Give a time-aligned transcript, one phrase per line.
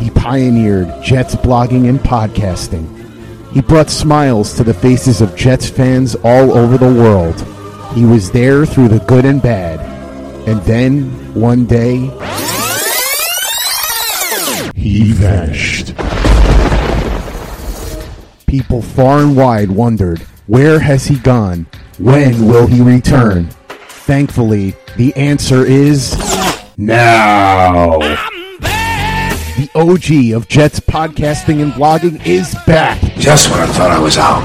[0.00, 2.86] He pioneered Jets blogging and podcasting.
[3.52, 7.34] He brought smiles to the faces of Jets fans all over the world.
[7.96, 9.80] He was there through the good and bad.
[10.48, 12.10] And then, one day,
[14.76, 15.96] he vanished.
[18.46, 21.66] People far and wide wondered, where has he gone?
[21.98, 23.48] When will he return?
[23.88, 26.16] Thankfully, the answer is
[26.76, 28.27] now.
[29.58, 33.00] The OG of Jets podcasting and blogging is back.
[33.16, 34.44] Just when I thought I was out,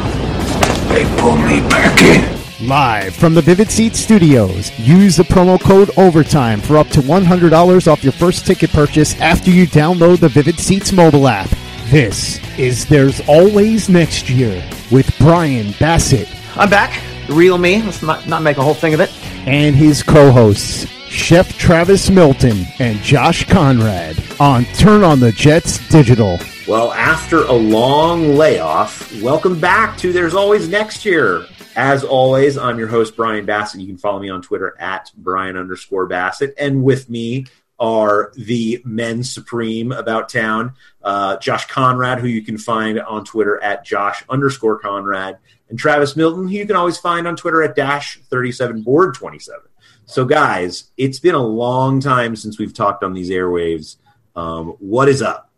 [0.90, 2.68] they pulled me back in.
[2.68, 4.72] Live from the Vivid Seats studios.
[4.80, 9.52] Use the promo code OVERTIME for up to $100 off your first ticket purchase after
[9.52, 11.50] you download the Vivid Seats mobile app.
[11.92, 17.00] This is There's Always Next Year with Brian Bassett I'm back.
[17.28, 17.84] The real me.
[17.84, 19.12] Let's not, not make a whole thing of it.
[19.48, 26.40] and his co-hosts, Chef Travis Milton and Josh Conrad on Turn on the Jets Digital.
[26.68, 31.46] Well, after a long layoff, welcome back to There's Always Next Year.
[31.76, 33.80] As always, I'm your host, Brian Bassett.
[33.80, 36.56] You can follow me on Twitter at Brian underscore Bassett.
[36.58, 37.46] And with me
[37.80, 43.62] are the men supreme about town, uh, Josh Conrad, who you can find on Twitter
[43.62, 45.38] at Josh underscore Conrad,
[45.70, 49.62] and Travis Milton, who you can always find on Twitter at Dash 37 Board 27.
[50.06, 53.98] So, guys, it's been a long time since we've talked on these airwaves.
[54.36, 55.50] Um, what is up?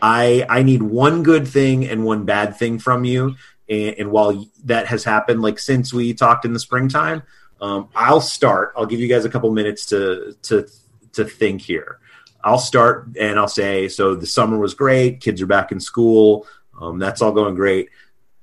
[0.00, 3.36] I I need one good thing and one bad thing from you.
[3.68, 7.22] And, and while that has happened, like since we talked in the springtime,
[7.60, 8.72] um, I'll start.
[8.76, 10.66] I'll give you guys a couple minutes to to
[11.12, 11.98] to think here.
[12.42, 14.16] I'll start and I'll say so.
[14.16, 15.20] The summer was great.
[15.20, 16.46] Kids are back in school.
[16.80, 17.90] Um, that's all going great.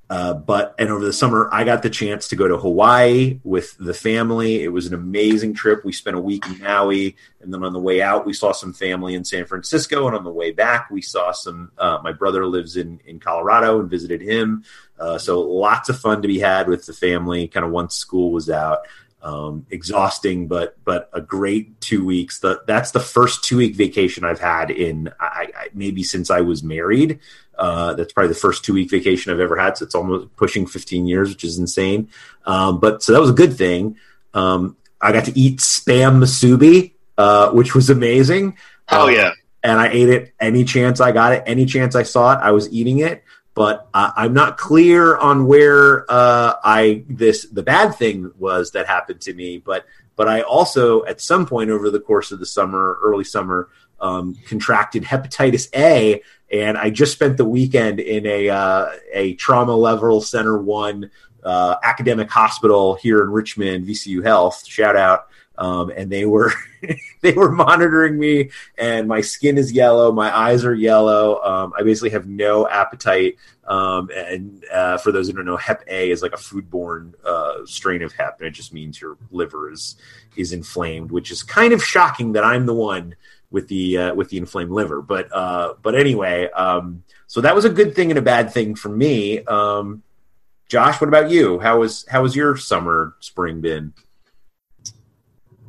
[0.10, 3.78] Uh, but and over the summer, I got the chance to go to Hawaii with
[3.78, 4.64] the family.
[4.64, 5.86] It was an amazing trip.
[5.86, 8.74] We spent a week in Maui, and then on the way out, we saw some
[8.74, 10.08] family in San Francisco.
[10.08, 11.72] And on the way back, we saw some.
[11.78, 14.64] Uh, my brother lives in in Colorado and visited him.
[15.00, 17.48] Uh, so lots of fun to be had with the family.
[17.48, 18.80] Kind of once school was out.
[19.22, 22.40] Um, exhausting, but but a great two weeks.
[22.40, 26.40] The, that's the first two week vacation I've had in I, I, maybe since I
[26.40, 27.20] was married.
[27.58, 29.78] Uh, that's probably the first two week vacation I've ever had.
[29.78, 32.08] So it's almost pushing 15 years, which is insane.
[32.46, 33.98] Um, but so that was a good thing.
[34.34, 38.58] Um, I got to eat spam musubi, uh, which was amazing.
[38.90, 39.32] Oh Uh, yeah.
[39.64, 42.52] and I ate it any chance I got it, any chance I saw it, I
[42.52, 43.24] was eating it.
[43.55, 48.87] But uh, I'm not clear on where uh, I this the bad thing was that
[48.87, 49.58] happened to me.
[49.58, 53.70] But but I also at some point over the course of the summer, early summer,
[53.99, 56.21] um, contracted hepatitis A,
[56.52, 61.11] and I just spent the weekend in a uh, a trauma level center one
[61.44, 64.66] uh, academic hospital here in Richmond, VCU Health.
[64.66, 65.27] Shout out.
[65.58, 66.54] Um, and they were
[67.22, 71.42] they were monitoring me, and my skin is yellow, my eyes are yellow.
[71.44, 73.36] Um, I basically have no appetite.
[73.67, 77.66] Um, and uh, for those who don't know, Hep A is like a foodborne uh,
[77.66, 79.98] strain of Hep, and it just means your liver is
[80.38, 83.16] is inflamed, which is kind of shocking that I'm the one
[83.52, 85.02] with the uh, with the inflamed liver.
[85.02, 88.76] But uh, but anyway, um, so that was a good thing and a bad thing
[88.76, 89.44] for me.
[89.44, 90.04] Um,
[90.70, 91.60] Josh, what about you?
[91.60, 93.92] How was how was your summer spring been?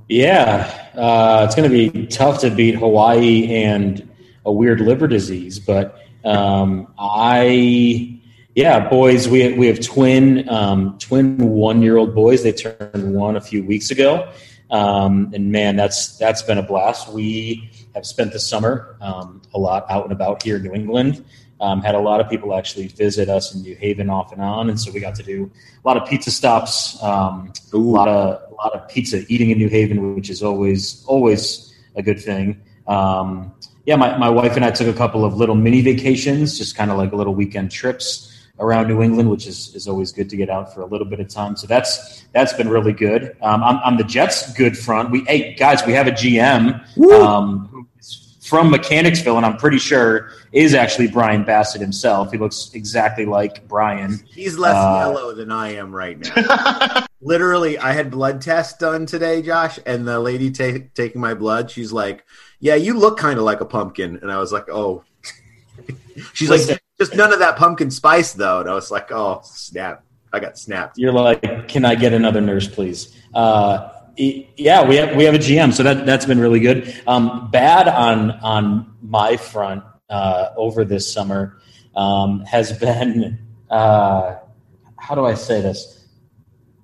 [0.08, 4.06] Yeah, uh, it's going to be tough to beat Hawaii and
[4.44, 8.20] a weird liver disease, but um, I,
[8.54, 12.42] yeah, boys, we we have twin um, twin one year old boys.
[12.42, 14.30] They turned one a few weeks ago,
[14.70, 17.10] um, and man, that's that's been a blast.
[17.10, 21.24] We have spent the summer um, a lot out and about here in New England.
[21.60, 24.70] Um, had a lot of people actually visit us in New Haven off and on,
[24.70, 25.50] and so we got to do
[25.84, 29.58] a lot of pizza stops, um, a lot of a lot of pizza eating in
[29.58, 32.60] New Haven, which is always always a good thing.
[32.86, 33.52] Um,
[33.86, 36.90] yeah, my, my wife and I took a couple of little mini vacations, just kind
[36.90, 40.50] of like little weekend trips around New England, which is, is always good to get
[40.50, 41.56] out for a little bit of time.
[41.56, 43.36] So that's that's been really good.
[43.42, 46.80] Um, on, on the Jets' good front, we hey guys, we have a GM
[47.12, 47.69] um,
[48.50, 52.32] from Mechanicsville, and I'm pretty sure is actually Brian Bassett himself.
[52.32, 54.18] He looks exactly like Brian.
[54.28, 57.04] He's less Uh, yellow than I am right now.
[57.22, 61.70] Literally, I had blood tests done today, Josh, and the lady ta- taking my blood,
[61.70, 62.24] she's like,
[62.58, 65.04] "Yeah, you look kind of like a pumpkin," and I was like, "Oh."
[66.34, 66.72] she's Listen.
[66.72, 70.02] like, "Just none of that pumpkin spice, though," and I was like, "Oh, snap!
[70.32, 73.14] I got snapped." You're like, can I get another nurse, please?
[73.32, 76.94] Uh, yeah, we have we have a GM, so that that's been really good.
[77.06, 81.58] Um, bad on on my front uh, over this summer
[81.94, 83.38] um, has been
[83.70, 84.36] uh,
[84.98, 86.06] how do I say this?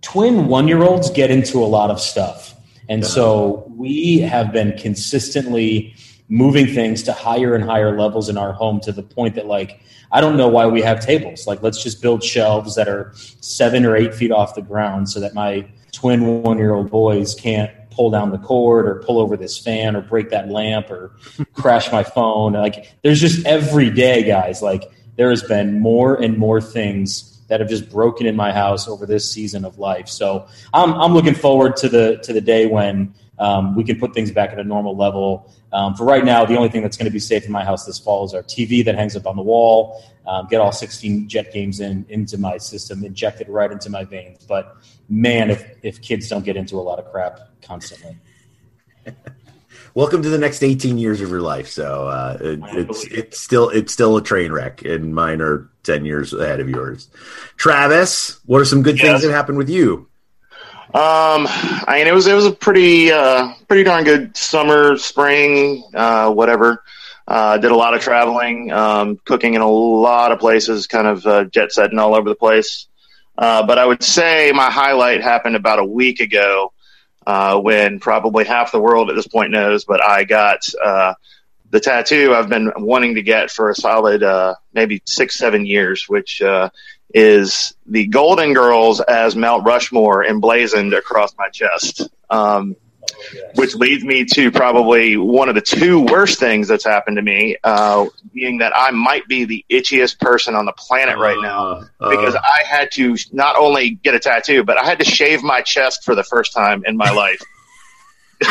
[0.02, 2.54] Twin one year olds get into a lot of stuff,
[2.88, 5.94] and so we have been consistently
[6.28, 9.80] moving things to higher and higher levels in our home to the point that like
[10.12, 11.46] I don't know why we have tables.
[11.46, 15.20] Like let's just build shelves that are seven or eight feet off the ground so
[15.20, 19.36] that my twin one year old boys can't pull down the cord or pull over
[19.36, 21.16] this fan or break that lamp or
[21.54, 22.52] crash my phone.
[22.52, 24.84] Like there's just every day, guys, like
[25.16, 29.06] there has been more and more things that have just broken in my house over
[29.06, 30.08] this season of life.
[30.08, 34.14] So I'm, I'm looking forward to the to the day when um, we can put
[34.14, 35.52] things back at a normal level.
[35.72, 37.84] Um, for right now, the only thing that's going to be safe in my house
[37.84, 40.02] this fall is our TV that hangs up on the wall.
[40.26, 44.44] Um, get all 16 jet games in into my system, injected right into my veins.
[44.46, 44.76] But
[45.08, 48.16] man, if if kids don't get into a lot of crap constantly.
[49.94, 51.68] Welcome to the next 18 years of your life.
[51.68, 56.04] So uh, it, it's it's still it's still a train wreck, and mine are 10
[56.04, 57.08] years ahead of yours.
[57.56, 59.06] Travis, what are some good Yes.
[59.06, 60.08] things that happened with you?
[60.96, 65.84] Um, I mean, it was it was a pretty uh, pretty darn good summer, spring,
[65.92, 66.82] uh, whatever.
[67.28, 71.26] Uh, did a lot of traveling, um, cooking in a lot of places, kind of
[71.26, 72.86] uh, jet setting all over the place.
[73.36, 76.72] Uh, but I would say my highlight happened about a week ago,
[77.26, 79.84] uh, when probably half the world at this point knows.
[79.84, 81.12] But I got uh,
[81.68, 86.08] the tattoo I've been wanting to get for a solid uh, maybe six, seven years,
[86.08, 86.70] which uh,
[87.14, 92.08] is the Golden Girls as Mount Rushmore emblazoned across my chest.
[92.30, 92.76] Um,
[93.54, 97.56] which leads me to probably one of the two worst things that's happened to me,
[97.64, 102.10] uh, being that I might be the itchiest person on the planet right now Uh,
[102.10, 105.60] because I had to not only get a tattoo, but I had to shave my
[105.62, 107.40] chest for the first time in my life.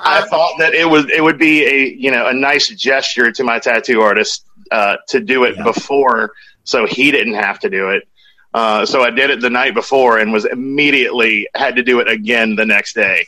[0.00, 3.44] I thought that it was it would be a you know a nice gesture to
[3.44, 5.64] my tattoo artist uh, to do it Yeah.
[5.64, 6.32] before,
[6.64, 8.06] so he didn't have to do it.
[8.54, 12.08] Uh, so I did it the night before and was immediately had to do it
[12.08, 13.26] again the next day.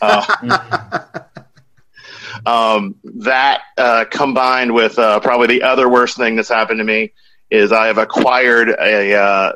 [0.00, 0.24] Uh,
[2.46, 7.12] um, that uh, combined with uh, probably the other worst thing that's happened to me
[7.50, 9.52] is I have acquired a, uh,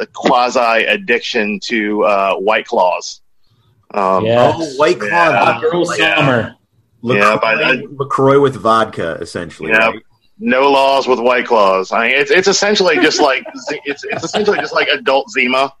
[0.00, 3.20] a quasi addiction to uh, White Claws.
[3.94, 4.54] Um, Yes.
[4.58, 5.08] oh, White Claw.
[5.08, 5.60] Yeah.
[5.60, 6.16] Girl Yeah.
[6.16, 6.54] summer.
[7.02, 9.70] LaCroix, Yeah, by the- LaCroix with vodka, essentially.
[9.70, 9.90] Yeah.
[9.90, 10.02] right?
[10.38, 11.92] No laws with White Claws.
[11.92, 13.44] I mean, it's it's essentially just like
[13.84, 15.72] it's it's essentially just like adult Zima.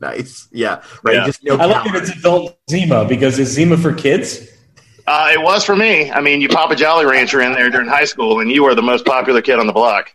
[0.00, 0.48] Nice.
[0.52, 0.82] Yeah.
[1.02, 1.16] Right.
[1.16, 1.26] Yeah.
[1.26, 2.08] Just no I like that calories.
[2.10, 4.48] it's adult Zima because it's Zima for kids.
[5.06, 6.10] Uh, it was for me.
[6.10, 8.74] I mean, you pop a Jolly Rancher in there during high school, and you were
[8.74, 10.12] the most popular kid on the block.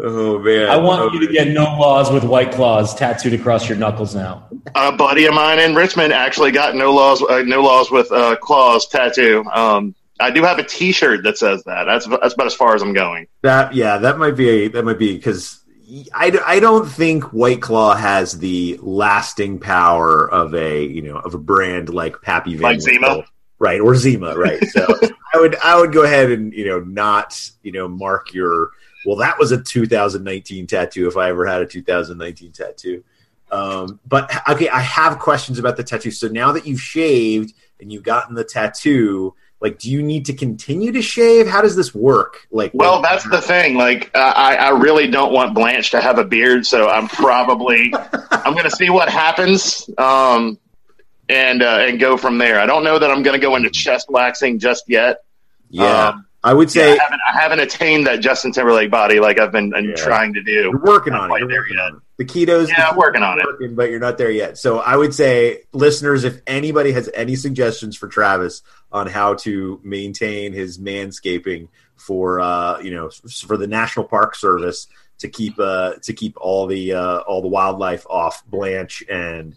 [0.00, 0.68] Oh man.
[0.68, 4.14] I want Oh, you to get no laws with white claws tattooed across your knuckles
[4.14, 4.48] now.
[4.74, 8.34] A buddy of mine in Richmond actually got no laws, uh, no laws with uh,
[8.36, 9.44] claws tattoo.
[9.54, 11.84] Um, I do have a T-shirt that says that.
[11.84, 13.26] That's that's about as far as I'm going.
[13.42, 15.64] That yeah, that might be a, that might be because
[16.14, 21.34] I, I don't think White Claw has the lasting power of a you know of
[21.34, 23.24] a brand like Pappy Van Like Zima?
[23.58, 24.62] Right or Zima right.
[24.68, 24.86] So
[25.34, 28.70] I would I would go ahead and you know not you know mark your
[29.04, 33.04] well that was a 2019 tattoo if I ever had a 2019 tattoo.
[33.50, 36.10] Um, but okay, I have questions about the tattoo.
[36.10, 39.34] So now that you've shaved and you've gotten the tattoo,
[39.64, 41.46] like, do you need to continue to shave?
[41.46, 42.46] How does this work?
[42.50, 43.76] Like, Well, that's the thing.
[43.76, 47.90] Like, uh, I, I really don't want Blanche to have a beard, so I'm probably
[48.30, 50.58] I'm going to see what happens, um,
[51.30, 52.60] and uh, and go from there.
[52.60, 55.24] I don't know that I'm going to go into chest waxing just yet.
[55.70, 56.08] yeah.
[56.08, 59.40] Um, I would Yeah, say I, haven't, I haven't attained that Justin Timberlake body like
[59.40, 59.94] I've been Yeah.
[59.96, 60.52] trying to do.
[60.52, 61.38] you're working on it.
[61.38, 61.84] You're there working yet.
[61.86, 62.02] on it.
[62.18, 63.74] The ketos, Yeah, I'm working on it.
[63.74, 64.56] but you're not there yet.
[64.58, 69.80] So I would say, listeners, if anybody has any suggestions for Travis on how to
[69.82, 74.86] maintain his manscaping for uh, you know for the National Park Service
[75.18, 79.56] to keep uh, to keep all the uh, all the wildlife off Blanche and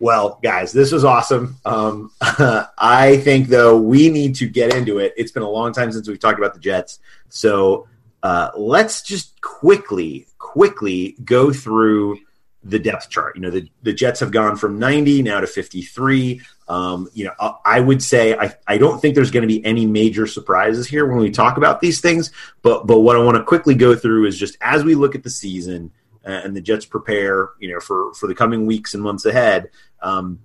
[0.00, 1.58] Well, guys, this was awesome.
[1.66, 5.12] Um, I think, though, we need to get into it.
[5.14, 7.00] It's been a long time since we've talked about the Jets.
[7.28, 7.86] So
[8.22, 12.18] uh, let's just quickly, quickly go through
[12.64, 13.36] the depth chart.
[13.36, 16.40] You know, the, the Jets have gone from 90 now to 53.
[16.68, 19.62] Um, you know, I, I would say I, I don't think there's going to be
[19.66, 22.32] any major surprises here when we talk about these things.
[22.62, 25.22] But but what I want to quickly go through is just as we look at
[25.22, 25.90] the season
[26.24, 29.70] and the Jets prepare, you know, for for the coming weeks and months ahead.
[30.02, 30.40] Um,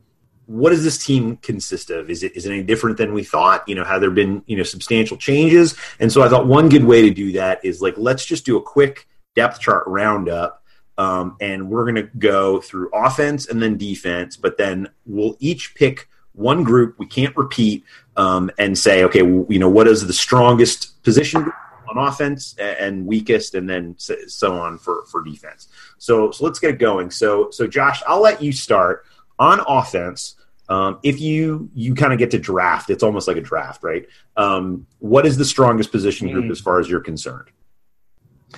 [0.48, 2.10] what does this team consist of?
[2.10, 3.68] Is it is it any different than we thought?
[3.68, 5.76] You know, have there been you know substantial changes?
[6.00, 8.58] And so I thought one good way to do that is like let's just do
[8.58, 10.64] a quick depth chart roundup,
[10.98, 15.76] um, and we're going to go through offense and then defense, but then we'll each
[15.76, 17.84] pick one group we can't repeat
[18.18, 21.52] um, and say, okay, you know, what is the strongest position
[21.90, 25.68] on offense and weakest, and then so on for for defense.
[25.98, 27.12] So so let's get it going.
[27.12, 29.06] So so Josh, I'll let you start
[29.40, 30.36] on offense.
[30.68, 34.08] Um, if you you kind of get to draft, it's almost like a draft, right?
[34.36, 36.52] Um, what is the strongest position group mm.
[36.52, 37.50] as far as you're concerned?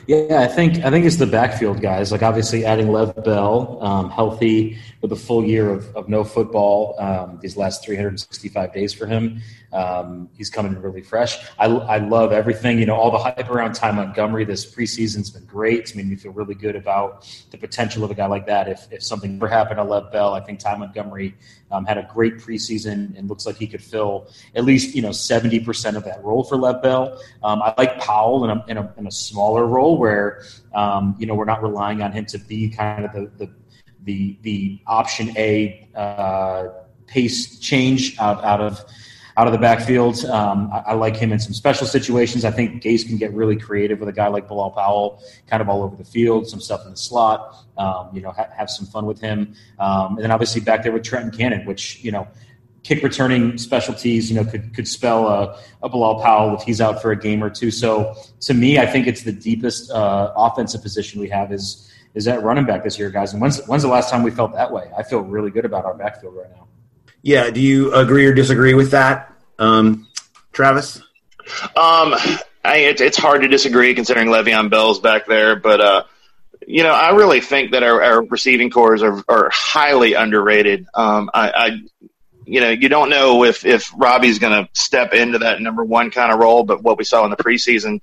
[0.07, 2.13] Yeah, I think I think it's the backfield guys.
[2.13, 6.95] Like obviously adding Lev Bell, um, healthy with a full year of, of no football
[6.97, 9.41] um, these last 365 days for him.
[9.73, 11.37] Um, he's coming in really fresh.
[11.59, 12.79] I, I love everything.
[12.79, 15.79] You know, all the hype around Ty Montgomery this preseason's been great.
[15.79, 18.69] It's made me feel really good about the potential of a guy like that.
[18.69, 21.35] If, if something ever happened to Lev Bell, I think Ty Montgomery
[21.71, 25.09] um, had a great preseason and looks like he could fill at least you know
[25.09, 27.21] 70% of that role for Lev Bell.
[27.43, 30.43] Um, I like Powell in a, in a, in a smaller role where
[30.73, 33.51] um, you know we're not relying on him to be kind of the the
[34.03, 36.69] the, the option A uh,
[37.07, 38.85] pace change out, out of
[39.37, 40.25] out of the backfield.
[40.25, 42.43] Um, I, I, like him in some special situations.
[42.43, 45.69] I think Gase can get really creative with a guy like Bilal Powell, kind of
[45.69, 47.55] all over the field, some stuff in the slot.
[47.77, 49.53] Um, you know, ha- have some fun with him.
[49.77, 52.27] Um, and then obviously back there with Trenton Cannon, which you know,
[52.81, 56.99] kick returning specialties, you know, could could spell a, a Bilal Powell if he's out
[56.99, 57.69] for a game or two.
[57.69, 62.25] So to me, I think it's the deepest uh, offensive position we have is is
[62.25, 63.33] that running back this year, guys.
[63.33, 64.89] And when's when's the last time we felt that way?
[64.97, 66.66] I feel really good about our backfield right now.
[67.27, 67.49] Yeah.
[67.49, 70.07] Do you agree or disagree with that, um,
[70.53, 70.95] Travis?
[71.75, 72.15] Um,
[72.63, 76.03] I, it, it's hard to disagree considering Le'Veon Bell's back there, but uh,
[76.65, 80.87] you know, I really think that our, our receiving cores are, are highly underrated.
[80.93, 81.77] Um, I, I,
[82.45, 86.11] you know, you don't know if if Robbie's going to step into that number one
[86.11, 87.99] kind of role, but what we saw in the preseason,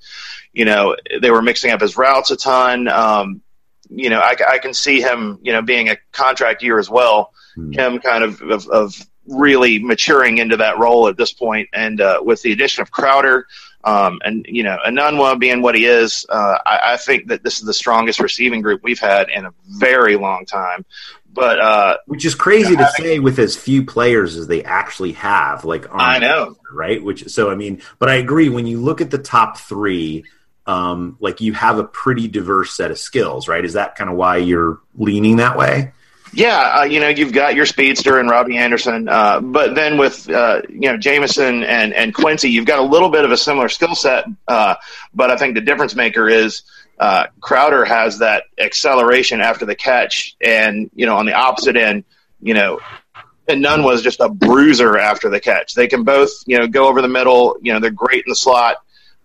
[0.52, 2.88] you know, they were mixing up his routes a ton.
[2.88, 3.40] Um,
[3.88, 7.32] you know, I, I, can see him, you know, being a contract year as well.
[7.54, 7.72] Hmm.
[7.72, 12.20] Him kind of, of, of really maturing into that role at this point, and uh,
[12.22, 13.46] with the addition of Crowder,
[13.84, 17.58] um, and you know, Enunwa being what he is, uh, I, I, think that this
[17.58, 20.86] is the strongest receiving group we've had in a very long time.
[21.34, 24.46] But uh, which is crazy you know, to having, say with as few players as
[24.46, 25.64] they actually have.
[25.64, 27.02] Like I know, right?
[27.02, 28.48] Which so I mean, but I agree.
[28.48, 30.24] When you look at the top three,
[30.66, 33.64] um, like you have a pretty diverse set of skills, right?
[33.64, 35.92] Is that kind of why you're leaning that way?
[36.34, 40.28] Yeah, uh, you know, you've got your speedster and Robbie Anderson, uh, but then with
[40.28, 43.68] uh, you know Jamison and and Quincy, you've got a little bit of a similar
[43.68, 44.24] skill set.
[44.48, 44.74] Uh,
[45.14, 46.62] but I think the difference maker is
[46.98, 52.02] uh, Crowder has that acceleration after the catch, and you know on the opposite end,
[52.42, 52.80] you know,
[53.48, 55.74] Enunwa was just a bruiser after the catch.
[55.74, 57.58] They can both you know go over the middle.
[57.62, 58.78] You know, they're great in the slot.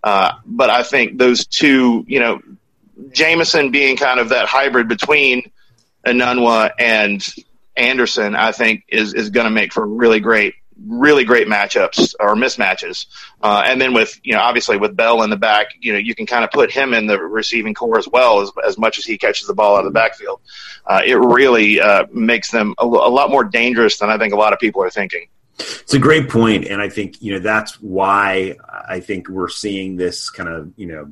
[0.04, 2.40] Uh, but I think those two, you know,
[3.12, 5.52] Jamison being kind of that hybrid between
[6.06, 7.26] Enunwa and
[7.76, 12.36] Anderson, I think is is going to make for really great, really great matchups or
[12.36, 13.06] mismatches.
[13.42, 16.14] Uh, and then with you know obviously with Bell in the back, you know you
[16.14, 19.06] can kind of put him in the receiving core as well as as much as
[19.06, 20.42] he catches the ball out of the backfield.
[20.86, 24.38] Uh, it really uh, makes them a, a lot more dangerous than I think a
[24.38, 25.28] lot of people are thinking.
[25.60, 28.56] It's a great point, and I think you know that's why
[28.88, 31.12] I think we're seeing this kind of you know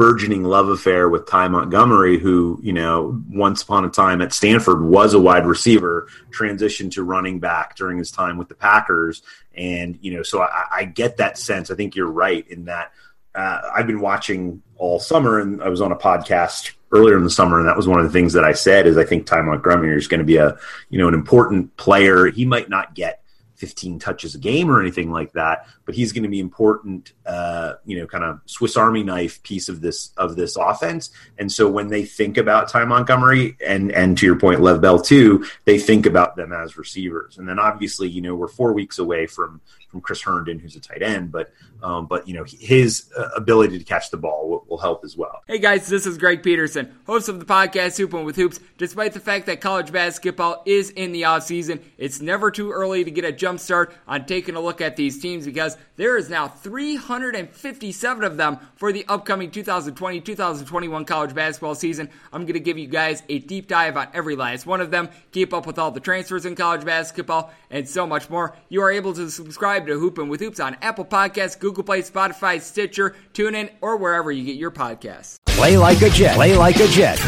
[0.00, 4.80] burgeoning love affair with Ty Montgomery, who you know once upon a time at Stanford
[4.82, 9.20] was a wide receiver, transitioned to running back during his time with the Packers,
[9.54, 11.70] and you know so I, I get that sense.
[11.70, 12.92] I think you're right in that.
[13.34, 17.28] Uh, I've been watching all summer, and I was on a podcast earlier in the
[17.28, 19.42] summer, and that was one of the things that I said is I think Ty
[19.42, 20.56] Montgomery is going to be a
[20.88, 22.24] you know an important player.
[22.24, 23.19] He might not get
[23.60, 27.74] 15 touches a game or anything like that, but he's going to be important, uh,
[27.84, 31.10] you know, kind of Swiss Army knife piece of this of this offense.
[31.38, 34.98] And so when they think about Ty Montgomery and and to your point, Lev Bell
[34.98, 37.36] too, they think about them as receivers.
[37.36, 40.80] And then obviously, you know, we're four weeks away from from Chris Herndon, who's a
[40.80, 44.64] tight end, but um, but you know his uh, ability to catch the ball will,
[44.68, 45.42] will, help as well.
[45.48, 48.60] Hey guys, this is Greg Peterson, host of the podcast Hoopin' with Hoops.
[48.78, 53.02] Despite the fact that college basketball is in the off season, it's never too early
[53.02, 56.30] to get a jump start on taking a look at these teams because there is
[56.30, 62.08] now 357 of them for the upcoming 2020-2021 college basketball season.
[62.32, 65.08] I'm going to give you guys a deep dive on every last one of them,
[65.32, 68.56] keep up with all the transfers in college basketball, and so much more.
[68.68, 72.60] You are able to subscribe to Hoopin' with Hoops on Apple Podcasts, Google Play, Spotify,
[72.60, 75.36] Stitcher, TuneIn, or wherever you get your podcasts.
[75.46, 76.34] Play like a Jet.
[76.34, 77.18] Play like a Jet.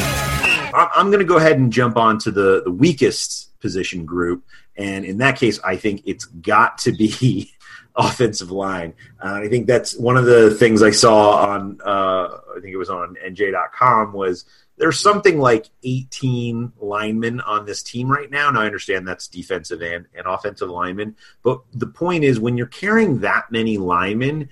[0.75, 4.45] I'm going to go ahead and jump on to the, the weakest position group.
[4.77, 7.53] And in that case, I think it's got to be
[7.97, 8.95] offensive line.
[9.23, 12.79] Uh, I think that's one of the things I saw on, uh, I think it
[12.79, 14.45] was on NJ.com was–
[14.83, 18.51] there's something like 18 linemen on this team right now.
[18.51, 22.67] Now I understand that's defensive and, and offensive linemen, but the point is when you're
[22.67, 24.49] carrying that many linemen,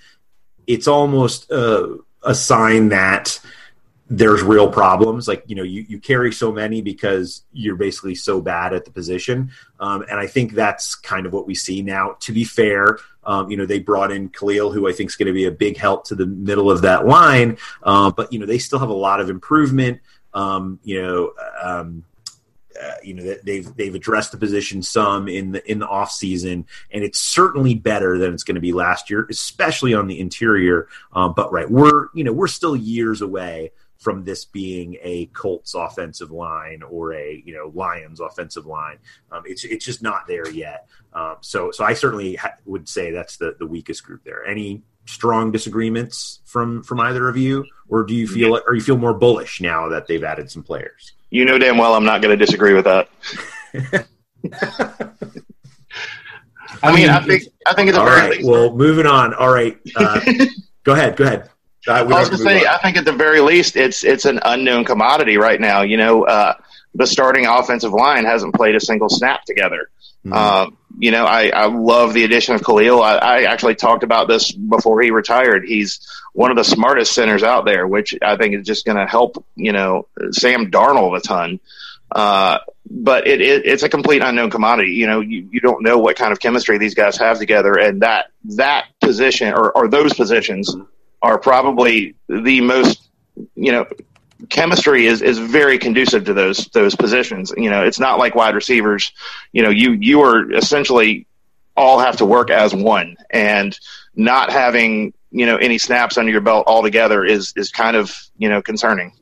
[0.69, 3.41] it's almost uh, a sign that
[4.09, 5.27] there's real problems.
[5.27, 8.91] Like, you know, you, you carry so many because you're basically so bad at the
[8.91, 9.51] position.
[9.79, 12.17] Um, and I think that's kind of what we see now.
[12.21, 15.27] To be fair, um, you know, they brought in Kalil, who I think is going
[15.27, 17.59] to be a big help to the middle of that line.
[17.83, 20.01] Uh, but, you know, they still have a lot of improvement.
[20.33, 22.05] Um, you know, um,
[22.81, 26.67] uh, you know they've they've addressed the position some in the in the off season,
[26.91, 30.89] and it's certainly better than it's going to be last year, especially on the interior.
[31.13, 35.75] Uh, but right, we're you know we're still years away from this being a Colts
[35.75, 38.99] offensive line or a you know Lions offensive line.
[39.31, 40.89] Um, it's it's just not there yet.
[41.13, 44.45] Um, so so I certainly ha- would say that's the the weakest group there.
[44.45, 48.97] Any strong disagreements from from either of you, or do you feel or you feel
[48.99, 51.13] more bullish now that they've added some players?
[51.29, 53.09] You know damn well I'm not going to disagree with that.
[56.83, 58.43] I mean, I think I think it's a all very.
[58.43, 59.35] Well, moving on.
[59.35, 60.21] All right, uh,
[60.85, 61.17] go ahead.
[61.17, 61.51] Go ahead.
[61.89, 62.75] I was going to say, on.
[62.75, 65.83] I think at the very least, it's it's an unknown commodity right now.
[65.83, 66.55] You know, uh,
[66.95, 69.89] the starting offensive line hasn't played a single snap together.
[70.25, 70.33] Mm-hmm.
[70.33, 73.01] Um, you know, I, I love the addition of Kalil.
[73.03, 75.65] I, I actually talked about this before he retired.
[75.65, 79.07] He's one of the smartest centers out there, which I think is just going to
[79.07, 81.61] help, you know, Sam Darnold a ton.
[82.13, 82.59] Uh,
[82.91, 84.93] but it, it, it's a complete unknown commodity.
[84.93, 88.03] You know, you, you don't know what kind of chemistry these guys have together, and
[88.03, 90.75] that that position or, or those positions
[91.23, 93.09] are probably the most,
[93.55, 93.87] you know,
[94.49, 97.53] chemistry is, is very conducive to those those positions.
[97.57, 99.13] You know, it's not like wide receivers.
[99.53, 101.27] You know, you you are essentially
[101.77, 103.79] all have to work as one, and
[104.15, 108.49] not having you know any snaps under your belt altogether is is kind of you
[108.49, 109.13] know concerning.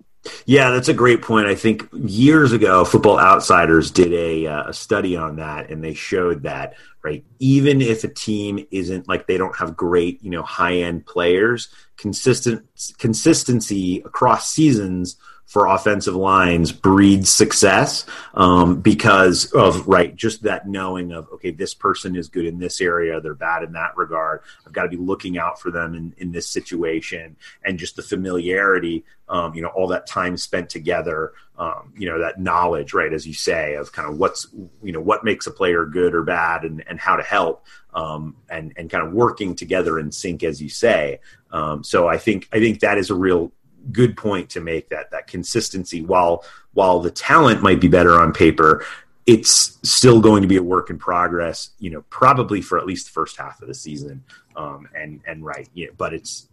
[0.46, 1.46] Yeah, that's a great point.
[1.46, 5.94] I think years ago, Football Outsiders did a, uh, a study on that, and they
[5.94, 6.74] showed that
[7.08, 11.06] right, even if a team isn't like they don't have great, you know, high end
[11.06, 12.66] players, consistent
[12.98, 15.16] consistency across seasons
[15.48, 21.72] for offensive lines breeds success um, because of right just that knowing of okay this
[21.72, 24.42] person is good in this area they're bad in that regard.
[24.66, 27.36] I've got to be looking out for them in, in this situation.
[27.64, 32.18] And just the familiarity um, you know all that time spent together um, you know
[32.20, 34.46] that knowledge right as you say of kind of what's
[34.82, 38.36] you know what makes a player good or bad and, and how to help um,
[38.48, 41.20] and and kind of working together in sync as you say.
[41.50, 43.52] Um, so i think i think that is a real
[43.92, 46.02] good point to make that that consistency.
[46.02, 48.84] While while the talent might be better on paper
[49.28, 53.06] it's still going to be a work in progress you know probably for at least
[53.06, 54.24] the first half of the season
[54.56, 56.48] um, and and right yeah, but it's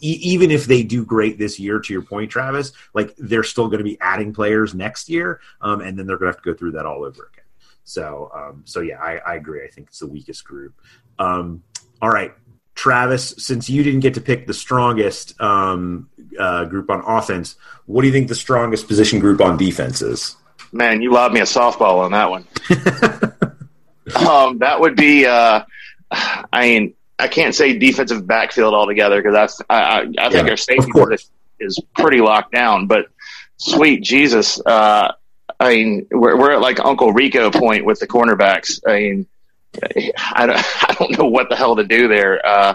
[0.00, 3.78] even if they do great this year to your point travis like they're still going
[3.78, 6.56] to be adding players next year um, and then they're going to have to go
[6.56, 7.44] through that all over again.
[7.84, 9.64] So um, so yeah I, I, agree.
[9.64, 10.74] I think it's the weakest group.
[11.18, 11.62] Um,
[12.02, 12.34] all right
[12.76, 16.08] Travis, since you didn't get to pick the strongest um,
[16.38, 20.36] uh, group on offense, what do you think the strongest position group on defense is?
[20.72, 22.46] Man, you lobbed me a softball on that one.
[24.28, 25.62] um, that would be, uh,
[26.10, 30.56] I mean, I can't say defensive backfield altogether because I, I, I think yeah, our
[30.56, 32.86] safety position is pretty locked down.
[32.88, 33.06] But
[33.56, 35.12] sweet Jesus, uh,
[35.58, 38.80] I mean, we're, we're at like Uncle Rico point with the cornerbacks.
[38.86, 39.26] I mean,
[40.32, 40.58] I don't,
[40.90, 42.44] I don't know what the hell to do there.
[42.44, 42.74] Uh,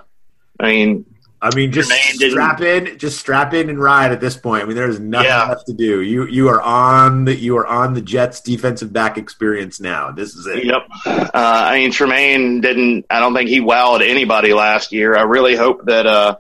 [0.60, 1.06] I mean,
[1.44, 4.62] I mean, just strap in, just strap in and ride at this point.
[4.64, 5.46] I mean, there's nothing Yeah.
[5.48, 6.02] left to do.
[6.02, 10.12] You you are on the you are on the Jets defensive back experience now.
[10.12, 10.66] This is it.
[10.66, 10.84] Yep.
[11.08, 13.08] Uh, I mean, Trumaine didn't.
[13.10, 15.16] I don't think he wowed anybody last year.
[15.18, 16.38] I really hope that uh,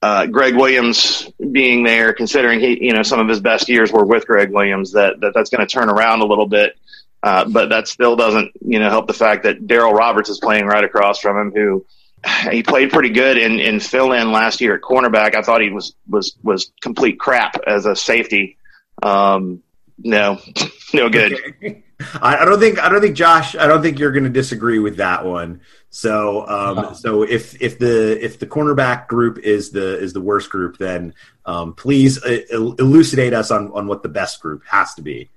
[0.00, 4.06] uh, Gregg Williams being there, considering he, you know, some of his best years were
[4.06, 6.78] with Gregg Williams, that, that that's going to turn around a little bit.
[7.24, 10.66] Uh, but that still doesn't, you know, help the fact that Darryl Roberts is playing
[10.66, 11.86] right across from him, who
[12.50, 15.34] he played pretty good in, in fill in last year at cornerback.
[15.34, 18.58] I thought he was was was complete crap as a safety.
[19.02, 19.62] Um,
[19.96, 20.38] no,
[20.92, 21.40] no good.
[22.20, 23.56] I, I don't think I don't think Josh.
[23.56, 25.62] I don't think you're going to disagree with that one.
[25.88, 26.92] So um, No.
[26.92, 31.14] so if if the if the cornerback group is the is the worst group, then
[31.46, 35.30] um, please uh, elucidate us on on what the best group has to be.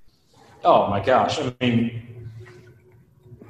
[0.69, 1.39] Oh my gosh!
[1.39, 2.29] I mean,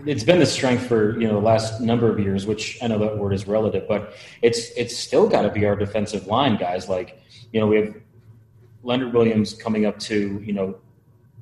[0.05, 2.45] it's been the strength for you know the last number of years.
[2.45, 5.75] Which I know that word is relative, but it's it's still got to be our
[5.75, 6.87] defensive line guys.
[6.87, 7.19] Like
[7.51, 7.95] you know we have
[8.83, 10.77] Leonard Williams coming up to you know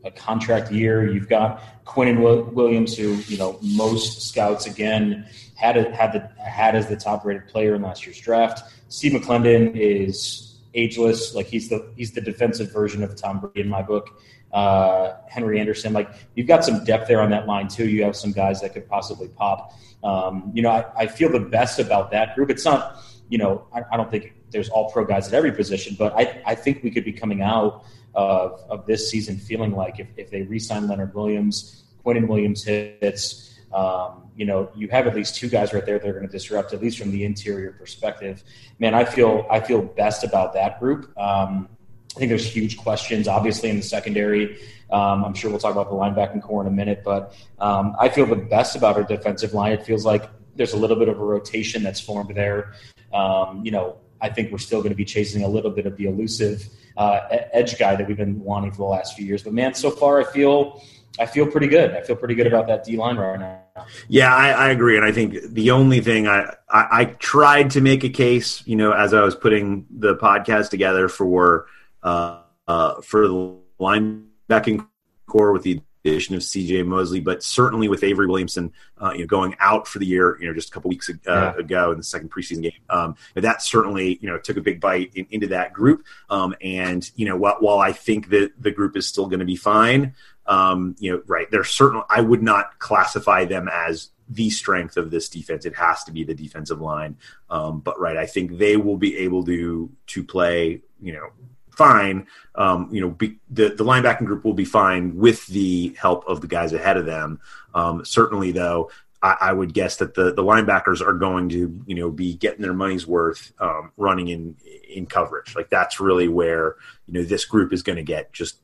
[0.06, 1.12] a contract year.
[1.12, 6.78] You've got Quinnen Williams, who you know most scouts again had a, had the had
[6.78, 8.64] as the top rated player in last year's draft.
[8.88, 11.36] Steve McLendon is ageless.
[11.36, 14.22] Like he's the he's the defensive version of Tom Brady in my book.
[14.56, 17.90] Uh, Henry Anderson, like you've got some depth there on that line too.
[17.90, 19.74] You have some guys that could possibly pop.
[20.02, 22.50] Um, you know, I, I feel the best about that group.
[22.50, 25.98] It's not, you know, I, I don't think there's all pro guys at every position,
[26.00, 30.00] but I, I think we could be coming out of, of this season feeling like
[30.00, 35.16] if, if they re-sign Leonard Williams, Quinnen Williams hits, um, you know, you have at
[35.16, 37.74] least two guys right there that are going to disrupt, at least from the interior
[37.74, 38.42] perspective.
[38.80, 41.12] Man, I feel I feel best about that group.
[41.18, 41.68] Um,
[42.16, 44.58] I think there's huge questions, obviously, in the secondary.
[44.90, 48.08] Um, I'm sure we'll talk about the linebacking core in a minute, but um, I
[48.10, 49.74] feel the best about our defensive line.
[49.74, 52.74] It feels like there's a little bit of a rotation that's formed there.
[53.14, 55.98] Um, you know, I think we're still going to be chasing a little bit of
[55.98, 59.44] the elusive uh, edge guy that we've been wanting for the last few years.
[59.44, 60.82] But man, so far I feel
[61.20, 61.92] I feel pretty good.
[61.92, 63.86] I feel pretty good about that D line right now.
[64.08, 67.82] Yeah, I, I agree, and I think the only thing I, I I tried to
[67.82, 71.68] make a case, you know, as I was putting the podcast together for
[72.06, 74.88] uh, uh, for the linebacking
[75.28, 76.84] core with the addition of C.J.
[76.84, 80.48] Mosley, but certainly with Avery Williamson, uh, you know, going out for the year, you
[80.48, 81.56] know, just a couple weeks uh, Yeah.
[81.58, 85.12] ago in the second preseason game, um, that certainly, you know, took a big bite
[85.16, 86.06] in, into that group.
[86.30, 89.46] Um, and you know, while, while I think that the group is still going to
[89.46, 90.14] be fine,
[90.46, 95.10] um, you know, right, there's certain I would not classify them as the strength of
[95.12, 95.66] this defense.
[95.66, 97.18] It has to be the defensive line.
[97.50, 101.30] Um, but right, I think they will be able to to play, you know,
[101.78, 102.28] fine.
[102.56, 106.42] Um, you know, be, the the linebacking group will be fine with the help of
[106.42, 107.40] the guys ahead of them.
[107.74, 108.90] Um, certainly, though,
[109.22, 112.62] I, I would guess that the the linebackers are going to you know be getting
[112.62, 114.56] their money's worth um, running in
[114.88, 115.56] in coverage.
[115.56, 116.76] Like that's really where
[117.08, 118.60] you know this group is going to get just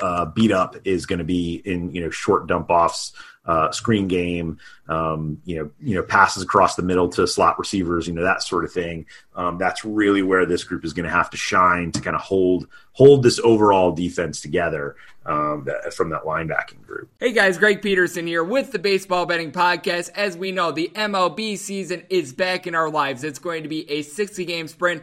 [0.00, 3.12] uh, beat up is going to be in you know short dump offs,
[3.48, 4.58] uh, screen game,
[4.88, 8.42] um, you know you know passes across the middle to slot receivers, you know that
[8.42, 9.06] sort of thing.
[9.34, 12.20] Um, that's really where this group is going to have to shine to kind of
[12.22, 17.08] hold hold this overall defense together um, that, from that linebacking group.
[17.18, 20.10] Hey guys, Greg Peterson here with the Baseball Betting Podcast.
[20.14, 23.24] As we know, the MLB season is back in our lives.
[23.24, 25.02] It's going to be a 60 game sprint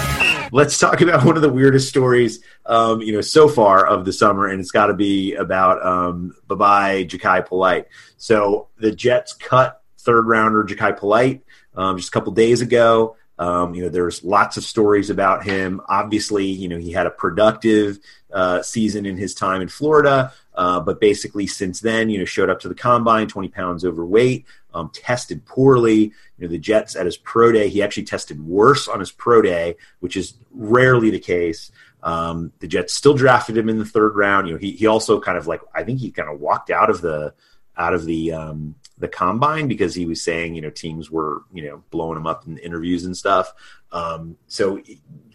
[0.53, 4.13] Let's talk about one of the weirdest stories, um, you know, so far of the
[4.13, 7.87] summer, and it's got to be about um, bye Jachai Polite.
[8.17, 11.43] So the Jets cut third rounder Jachai Polite
[11.75, 13.15] um, just a couple days ago.
[13.39, 15.81] Um, you know, there's lots of stories about him.
[15.87, 17.97] Obviously, you know, he had a productive
[18.31, 22.49] uh, season in his time in Florida, uh, but basically since then, you know, showed
[22.49, 26.11] up to the combine 20 pounds overweight, um, tested poorly.
[26.37, 29.41] You know, the Jets at his pro day, he actually tested worse on his pro
[29.41, 31.71] day, which is rarely the case.
[32.03, 34.47] Um, the Jets still drafted him in the third round.
[34.47, 36.89] You know, he he also kind of like I think he kind of walked out
[36.89, 37.33] of the
[37.77, 41.63] out of the um, the combine because he was saying you know teams were you
[41.63, 43.53] know blowing him up in interviews and stuff.
[43.91, 44.81] Um, so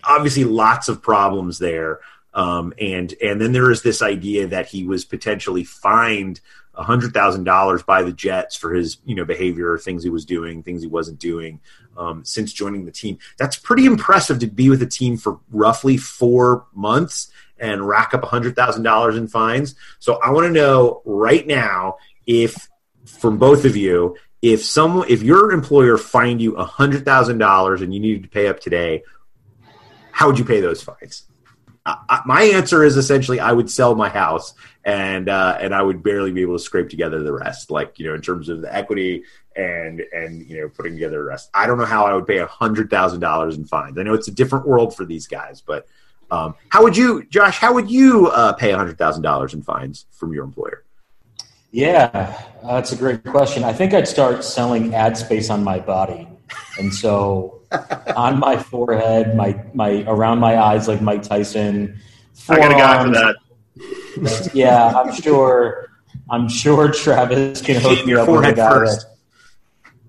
[0.02, 2.00] obviously lots of problems there.
[2.36, 6.40] Um, and and then there is this idea that he was potentially fined
[6.74, 10.62] hundred thousand dollars by the Jets for his you know behavior, things he was doing,
[10.62, 11.60] things he wasn't doing
[11.96, 13.18] um, since joining the team.
[13.38, 18.24] That's pretty impressive to be with a team for roughly four months and rack up
[18.24, 19.74] hundred thousand dollars in fines.
[19.98, 21.96] So I want to know right now
[22.26, 22.68] if
[23.06, 27.94] from both of you if some if your employer fined you hundred thousand dollars and
[27.94, 29.02] you needed to pay up today,
[30.12, 31.24] how would you pay those fines?
[31.86, 36.02] Uh, my answer is essentially I would sell my house and uh, and I would
[36.02, 38.74] barely be able to scrape together the rest, like you know in terms of the
[38.74, 39.22] equity
[39.54, 41.48] and and you know putting together the rest.
[41.54, 43.98] I don't know how I would pay a hundred thousand dollars in fines.
[43.98, 45.86] I know it's a different world for these guys, but
[46.30, 47.58] um, how would you, Josh?
[47.58, 50.82] How would you uh, pay hundred thousand dollars in fines from your employer?
[51.70, 53.62] Yeah, that's a great question.
[53.62, 56.28] I think I'd start selling ad space on my body,
[56.78, 57.55] and so
[58.16, 61.98] on my forehead, my my around my eyes, like Mike Tyson.
[62.48, 64.50] I got a guy for that.
[64.54, 65.90] yeah, I'm sure.
[66.28, 69.02] I'm sure Travis can hook me up with a guy first.
[69.02, 69.16] that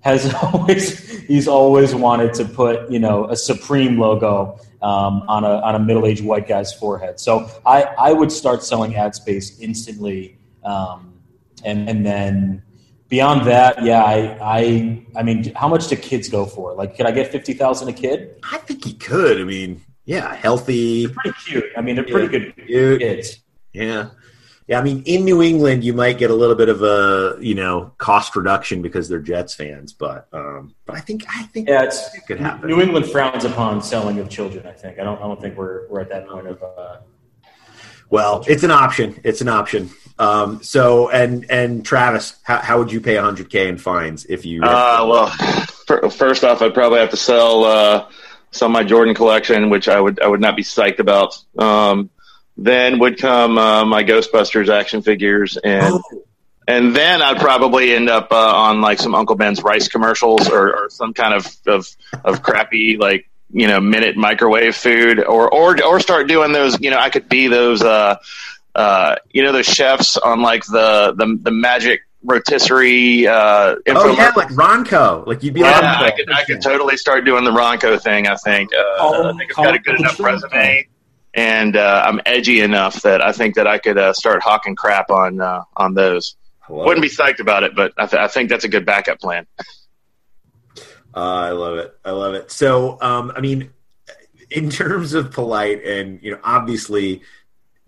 [0.02, 5.60] has always he's always wanted to put you know a Supreme logo um, on a
[5.62, 7.20] on a middle aged white guy's forehead.
[7.20, 10.38] So I I would start selling ad space instantly.
[10.64, 11.14] Um,
[11.64, 12.64] and and then
[13.10, 16.74] beyond that, yeah, I I I mean, how much do kids go for?
[16.74, 18.40] Like, could I get fifty thousand a kid?
[18.52, 19.40] I think he could.
[19.40, 21.66] I mean, yeah, healthy, they're pretty cute.
[21.76, 23.00] I mean, they're pretty good cute.
[23.00, 23.40] kids.
[23.74, 24.10] Yeah.
[24.68, 27.56] Yeah, I mean, in New England, you might get a little bit of a you
[27.56, 31.84] know cost reduction because they're Jets fans, but um, but I think I think yeah,
[31.84, 32.70] it's, it could happen.
[32.70, 34.68] New England frowns upon selling of children.
[34.68, 36.62] I think I don't I don't think we're we're at that point of.
[36.62, 36.98] Uh,
[38.10, 39.18] well, it's an option.
[39.24, 39.90] It's an option.
[40.20, 44.64] Um, so, and and Travis, how, how would you pay 100k in fines if you?
[44.64, 48.10] Uh, well, first off, I'd probably have to sell uh,
[48.52, 51.38] some of my Jordan collection, which I would I would not be psyched about.
[51.58, 52.10] Um,
[52.58, 56.24] then would come uh, my Ghostbusters action figures, and oh.
[56.68, 60.76] and then I'd probably end up uh, on like some Uncle Ben's rice commercials or,
[60.76, 61.88] or some kind of, of
[62.26, 66.80] of crappy like you know minute microwave food, or or or start doing those.
[66.82, 67.84] You know, I could be those.
[67.84, 68.18] Uh,
[68.78, 73.28] uh, you know, those chefs on like the the, the magic rotisserie.
[73.28, 75.26] Uh, oh yeah, like Ronco.
[75.26, 75.62] Like you'd be.
[75.62, 76.04] Yeah, Ronco.
[76.04, 78.28] I could I could totally start doing the Ronco thing.
[78.28, 78.70] I think.
[78.74, 80.88] Uh, oh, I think I've got a good enough resume,
[81.34, 85.10] and uh, I'm edgy enough that I think that I could uh, start hawking crap
[85.10, 86.36] on uh, on those.
[86.70, 87.10] Wouldn't it.
[87.10, 89.48] be psyched about it, but I, th- I think that's a good backup plan.
[91.16, 91.98] Uh, I love it.
[92.06, 92.52] I love it.
[92.52, 93.72] So, um, I mean,
[94.52, 97.24] in terms of polite, and you know, obviously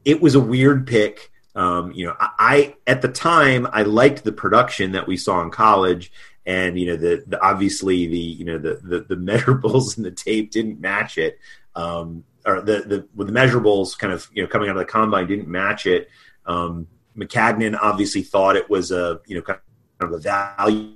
[0.05, 1.31] it was a weird pick.
[1.55, 5.41] Um, you know, I, I, at the time I liked the production that we saw
[5.41, 6.11] in college,
[6.45, 10.11] and you know, the, the obviously the you know the, the the measurables and the
[10.11, 11.39] tape didn't match it,
[11.75, 14.91] um, or the the with the measurables kind of you know coming out of the
[14.91, 16.09] combine didn't match it.
[16.45, 19.59] Um, Maccagnan obviously thought it was a you know kind
[20.01, 20.95] of a value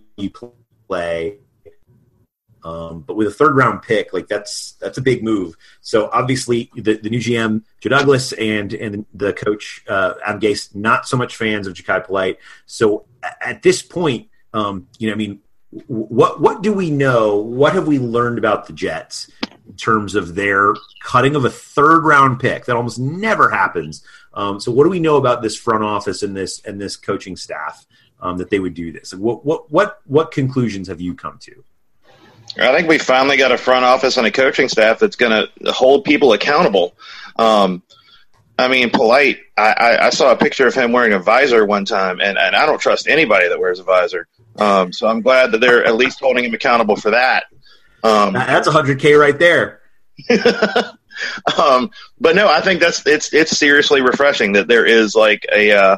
[0.88, 1.38] play
[2.64, 5.56] um, but with a third round pick, like that's that's a big move.
[5.82, 10.74] So obviously, the, the new GM Joe Douglas and and the coach uh, Adam Gase
[10.74, 12.40] not so much fans of Jachai Polite.
[12.66, 13.06] So
[13.42, 15.42] at this point, um, you know, I mean,
[15.88, 17.36] what what do we know?
[17.38, 19.30] What have we learned about the Jets
[19.68, 20.74] in terms of their
[21.04, 22.66] cutting of a third round pick?
[22.66, 24.06] That almost never happens.
[24.34, 27.36] Um, so what do we know about this front office and this and this coaching
[27.36, 27.86] staff
[28.22, 29.14] um, that they would do this?
[29.14, 31.64] What what what what conclusions have you come to?
[32.58, 35.72] I think we finally got a front office and a coaching staff that's going to
[35.72, 36.94] hold people accountable.
[37.36, 37.82] Um,
[38.58, 39.40] I mean, polite.
[39.58, 42.56] I, I, I, saw a picture of him wearing a visor one time, and, and
[42.56, 44.28] I don't trust anybody that wears a visor.
[44.58, 47.46] Um, so I'm glad that they're at least holding him accountable for that.
[48.04, 49.82] Um, that's 100k right there.
[51.58, 51.90] um,
[52.20, 55.98] but no, I think that's it's it's seriously refreshing that there is like a uh,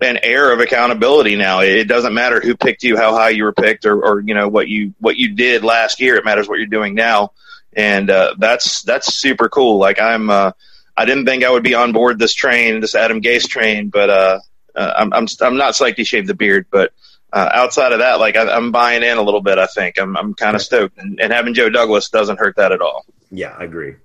[0.00, 1.60] an air of accountability now.
[1.60, 4.48] It doesn't matter who picked you, how high you were picked, or, or you know
[4.48, 6.16] what you what you did last year.
[6.16, 7.32] It matters what you're doing now,
[7.72, 9.78] and uh, that's that's super cool.
[9.78, 10.52] Like I'm, uh,
[10.96, 14.10] I didn't think I would be on board this train, this Adam Gase train, but
[14.10, 14.40] uh,
[14.74, 16.92] uh, I'm I'm I'm not psyched he shaved the beard, but.
[17.30, 19.58] Uh, outside of that, like I, am buying in a little bit.
[19.58, 22.72] I think I'm I'm kind of stoked, and, and having Joe Douglas doesn't hurt that
[22.72, 23.04] at all.
[23.30, 23.96] Yeah, I agree.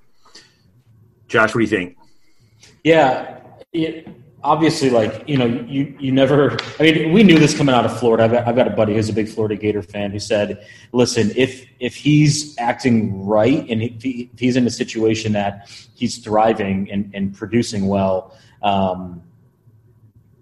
[1.29, 1.97] Josh, what do you think?
[2.83, 3.39] Yeah,
[3.71, 4.07] it,
[4.43, 6.57] obviously, like you know, you you never.
[6.79, 8.23] I mean, we knew this coming out of Florida.
[8.23, 11.31] I've got, I've got a buddy who's a big Florida Gator fan who said, "Listen,
[11.35, 16.17] if if he's acting right and if, he, if he's in a situation that he's
[16.17, 19.23] thriving and, and producing well." Um,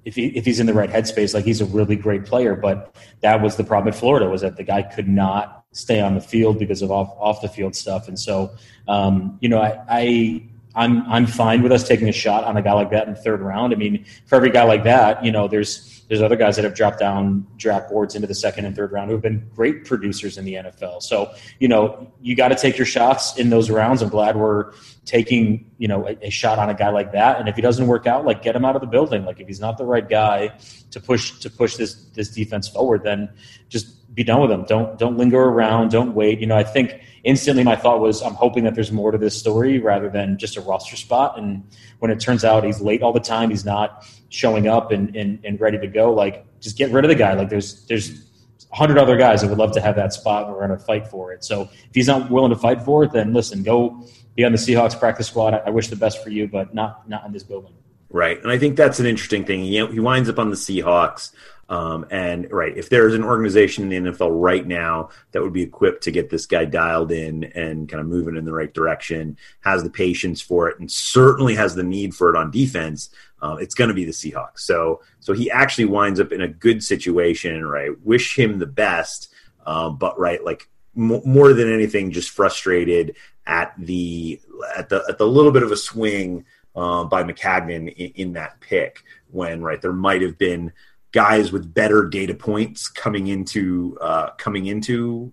[0.04, 2.96] if, he, if he's in the right headspace, like he's a really great player, but
[3.22, 6.22] that was the problem at Florida was that the guy could not stay on the
[6.22, 8.52] field because of off off the field stuff, and so
[8.88, 10.44] um, you know I, I
[10.76, 13.20] I'm I'm fine with us taking a shot on a guy like that in the
[13.20, 13.74] third round.
[13.74, 16.74] I mean, for every guy like that, you know, there's there's other guys that have
[16.74, 20.38] dropped down draft boards into the second and third round who have been great producers
[20.38, 21.02] in the NFL.
[21.02, 24.02] So you know you got to take your shots in those rounds.
[24.02, 24.74] I'm glad we're
[25.06, 27.40] taking you know a, a, shot on a guy like that.
[27.40, 29.26] And if he doesn't work out, like get him out of the building.
[29.26, 30.58] Like if he's not the right guy
[30.92, 33.30] to push to push this this defense forward, then
[33.70, 34.65] just be done with them.
[34.67, 35.91] Don't don't linger around.
[35.91, 36.39] Don't wait.
[36.39, 39.38] You know, I think instantly my thought was I'm hoping that there's more to this
[39.38, 41.38] story rather than just a roster spot.
[41.38, 41.63] And
[42.00, 45.39] when it turns out he's late all the time, he's not showing up and and,
[45.45, 46.13] and ready to go.
[46.13, 47.34] Like just get rid of the guy.
[47.34, 48.28] Like there's there's
[48.74, 51.06] hundred other guys that would love to have that spot and we're going to fight
[51.08, 51.43] for it.
[51.43, 54.58] So if he's not willing to fight for it, then listen, go be on the
[54.58, 55.54] Seahawks practice squad.
[55.54, 57.74] I, I wish the best for you, but not not in this building.
[58.13, 59.62] Right, and I think that's an interesting thing.
[59.71, 61.32] Know, he winds up on the Seahawks.
[61.69, 65.62] Um, and right, if there's an organization in the NFL right now that would be
[65.62, 69.38] equipped to get this guy dialed in and kind of moving in the right direction,
[69.62, 73.10] has the patience for it, and certainly has the need for it on defense,
[73.41, 74.60] uh, it's going to be the Seahawks.
[74.60, 77.65] So, so he actually winds up in a good situation.
[77.65, 79.34] Right, wish him the best,
[79.65, 83.15] um, but right, like m- more than anything, just frustrated
[83.47, 84.41] at the
[84.76, 86.43] at the at the little bit of a swing
[86.76, 90.72] uh, by Maccagnan in, in that pick when right there might have been
[91.12, 95.32] guys with better data points coming into uh, coming into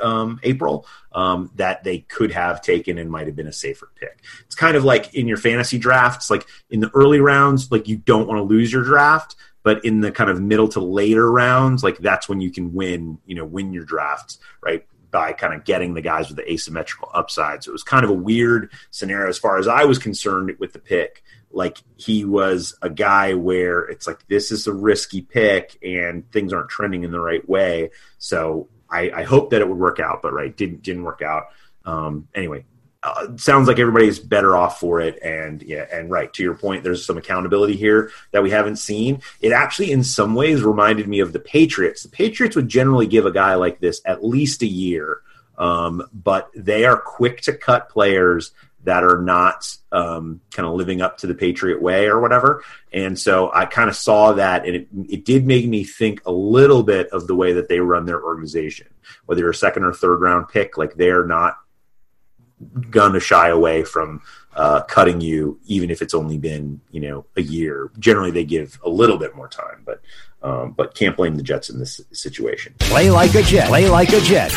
[0.00, 4.22] um, April um, that they could have taken and might have been a safer pick.
[4.46, 7.96] It's kind of like in your fantasy drafts, like in the early rounds, like you
[7.96, 11.82] don't want to lose your draft, but in the kind of middle to later rounds,
[11.82, 14.86] like that's when you can win, you know, win your drafts, right?
[15.10, 17.64] By kind of getting the guys with the asymmetrical upside.
[17.64, 20.74] So it was kind of a weird scenario as far as I was concerned with
[20.74, 25.78] the pick like he was a guy where it's like this is a risky pick
[25.82, 27.90] and things aren't trending in the right way.
[28.18, 31.46] So I, I hope that it would work out, but right didn't didn't work out.
[31.84, 32.64] Um, anyway,
[33.02, 35.18] uh, sounds like everybody's better off for it.
[35.22, 39.22] And yeah, and right to your point, there's some accountability here that we haven't seen.
[39.40, 42.02] It actually, in some ways, reminded me of the Patriots.
[42.02, 45.22] The Patriots would generally give a guy like this at least a year,
[45.58, 48.52] um, but they are quick to cut players
[48.84, 52.62] that are not um, kind of living up to the Patriot way or whatever.
[52.92, 56.32] And so I kind of saw that, and it, it did make me think a
[56.32, 58.88] little bit of the way that they run their organization.
[59.26, 61.58] Whether you're a second or third round pick, like they're not
[62.90, 64.22] going to shy away from
[64.54, 67.90] uh, cutting you, even if it's only been you know a year.
[67.98, 70.00] Generally, they give a little bit more time, but
[70.42, 72.74] um, but can't blame the Jets in this situation.
[72.78, 73.68] Play like a Jet.
[73.68, 74.52] Play like a Jet.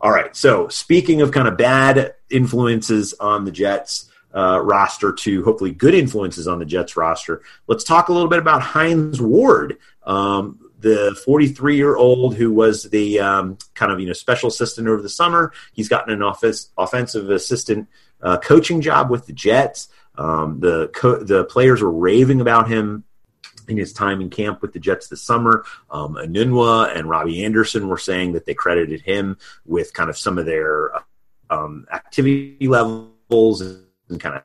[0.00, 0.34] All right.
[0.34, 5.94] So speaking of kind of bad influences on the Jets uh, roster to hopefully good
[5.94, 9.78] influences on the Jets roster, let's talk a little bit about Hines Ward.
[10.04, 14.88] Um, the 43 year old who was the um, kind of you know special assistant
[14.88, 15.52] over the summer.
[15.72, 17.88] He's gotten an office offensive assistant
[18.20, 19.88] uh, coaching job with the Jets.
[20.16, 23.04] Um, the co- the players were raving about him
[23.68, 25.64] in his time in camp with the Jets this summer.
[25.90, 30.36] Um, Enunwa and Robbie Anderson were saying that they credited him with kind of some
[30.38, 30.90] of their
[31.48, 34.42] um, activity levels and kind of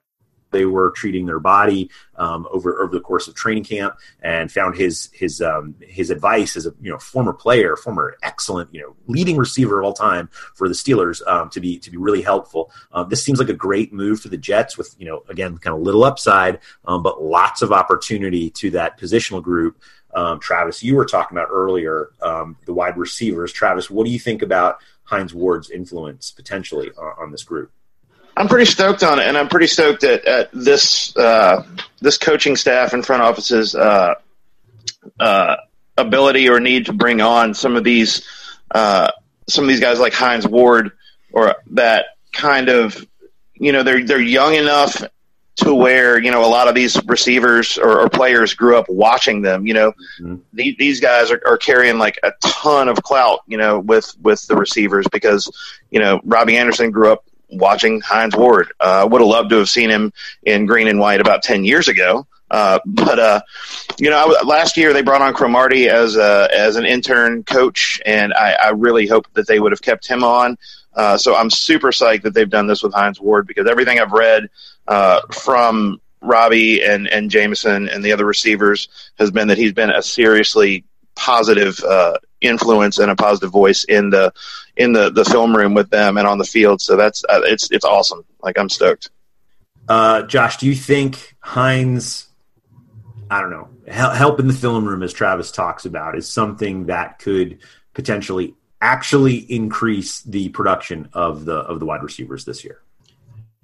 [0.57, 4.75] they were treating their body um, over over the course of training camp, and found
[4.75, 8.95] his his um, his advice as a you know former player, former excellent you know
[9.05, 12.71] leading receiver of all time for the Steelers um, to be to be really helpful.
[12.91, 15.75] Um, this seems like a great move for the Jets with you know again kind
[15.75, 19.79] of little upside, um, but lots of opportunity to that positional group.
[20.15, 22.09] Um, Travis, you were talking about earlier
[22.65, 23.53] the wide receivers.
[23.53, 27.71] Travis, what do you think about Hines Ward's influence potentially on, on this group?
[28.37, 31.65] I'm pretty stoked on it, and I'm pretty stoked at, at this uh,
[32.01, 34.13] this coaching staff and front office's uh,
[35.19, 35.55] uh,
[35.97, 38.27] ability or need to bring on some of these
[38.69, 39.09] uh,
[39.47, 40.91] some of these guys like Hines Ward,
[41.33, 43.03] or that kind of
[43.55, 45.03] you know they're they're young enough
[45.55, 49.41] to where you know a lot of these receivers or, or players grew up watching
[49.41, 49.65] them.
[49.65, 50.35] You know, mm-hmm.
[50.53, 53.39] the, these guys are, are, carrying like a ton of clout.
[53.47, 55.49] You know, with with the receivers because
[55.89, 58.71] you know Robbie Anderson grew up watching Hines Ward.
[58.79, 61.65] I uh, would have loved to have seen him in green and white about 10
[61.65, 62.27] years ago.
[62.49, 63.41] Uh, but, uh,
[63.97, 68.01] you know, I, last year they brought on Cromartie as a, as an intern coach,
[68.05, 70.57] and I, I really hope that they would have kept him on.
[70.93, 74.13] Uh, so I'm super psyched that they've done this with Hines Ward because everything I've
[74.13, 74.49] read
[74.87, 79.91] uh, from Robbie and, and Jamison and the other receivers has been that he's been
[79.91, 80.83] a seriously
[81.15, 84.33] positive uh, influence and a positive voice in the
[84.77, 86.81] in the the film room with them and on the field.
[86.81, 88.23] So that's uh, it's it's awesome.
[88.41, 89.09] Like I'm stoked.
[89.87, 92.27] Uh, Josh, do you think Hines?
[93.29, 93.69] I don't know.
[93.87, 97.59] Help in the film room, as Travis talks about, is something that could
[97.93, 102.81] potentially actually increase the production of the of the wide receivers this year.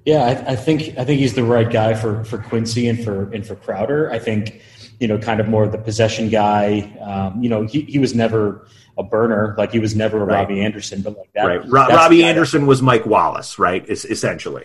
[0.05, 3.31] Yeah, I, I think I think he's the right guy for for Quincy and for
[3.31, 4.11] and for Crowder.
[4.11, 4.61] I think
[5.03, 6.79] you know, kind of more of the possession guy.
[7.01, 8.65] Um, you know, he, he was never
[8.97, 10.35] a burner, like he was never a Right.
[10.35, 11.43] Robbie Anderson, but like that.
[11.45, 11.61] right.
[11.67, 13.83] Ro- Robbie guy that- Anderson was Mike Wallace, right?
[13.89, 14.63] Es- essentially.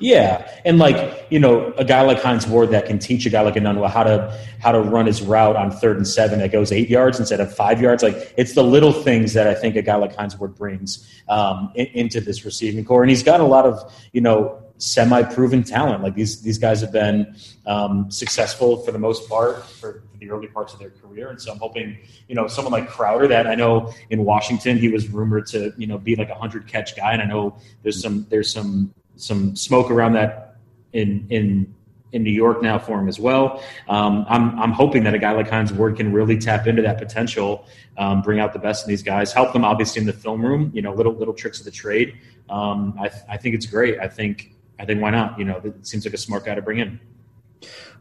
[0.00, 3.42] Yeah, and like you know, a guy like Hines Ward that can teach a guy
[3.42, 6.72] like Enunwa how to how to run his route on third and seven that goes
[6.72, 8.02] eight yards instead of five yards.
[8.02, 11.70] Like it's the little things that I think a guy like Hines Ward brings um,
[11.76, 13.78] in, into this receiving corps, and he's got a lot of
[14.12, 16.02] you know semi-proven talent.
[16.02, 20.30] Like these these guys have been um, successful for the most part for, for the
[20.30, 21.98] early parts of their career, and so I'm hoping
[22.28, 25.86] you know someone like Crowder that I know in Washington he was rumored to you
[25.86, 29.54] know be like a hundred catch guy, and I know there's some there's some some
[29.54, 30.56] smoke around that
[30.92, 31.74] in in
[32.14, 33.62] in New York now for him as well.
[33.88, 36.96] Um, I'm I'm hoping that a guy like Hines Ward can really tap into that
[36.98, 37.66] potential,
[37.98, 40.70] um, bring out the best in these guys, help them obviously in the film room.
[40.72, 42.16] You know, little little tricks of the trade.
[42.48, 43.98] Um, I I think it's great.
[43.98, 44.53] I think
[44.84, 45.38] I think why not?
[45.38, 47.00] You know, it seems like a smart guy to bring in.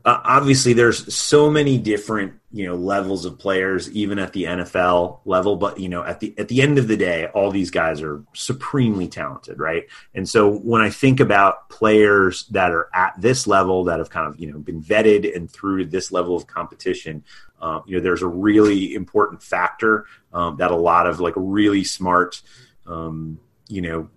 [0.06, 5.20] uh, obviously there's so many different you know levels of players even at the NFL
[5.24, 8.02] level but you know at the at the end of the day all these guys
[8.02, 13.48] are supremely talented right and so when I think about players that are at this
[13.48, 17.24] level that have kind of you know been vetted and through this level of competition
[17.62, 21.86] uh, you know there's a really important factor um, that a lot of like really
[21.86, 22.42] smart
[22.86, 23.40] um,
[23.74, 24.10] you know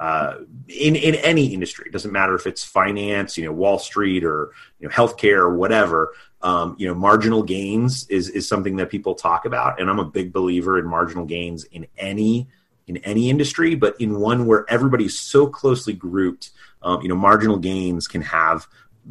[0.00, 0.36] uh,
[0.68, 1.86] in in any industry.
[1.86, 5.56] It doesn't matter if it's finance, you know, Wall Street or you know, healthcare or
[5.56, 6.12] whatever.
[6.40, 10.04] Um, you know, marginal gains is is something that people talk about, and I'm a
[10.04, 12.48] big believer in marginal gains in any
[12.86, 16.50] in any industry, but in one where everybody's so closely grouped.
[16.80, 18.68] Um, you know, marginal gains can have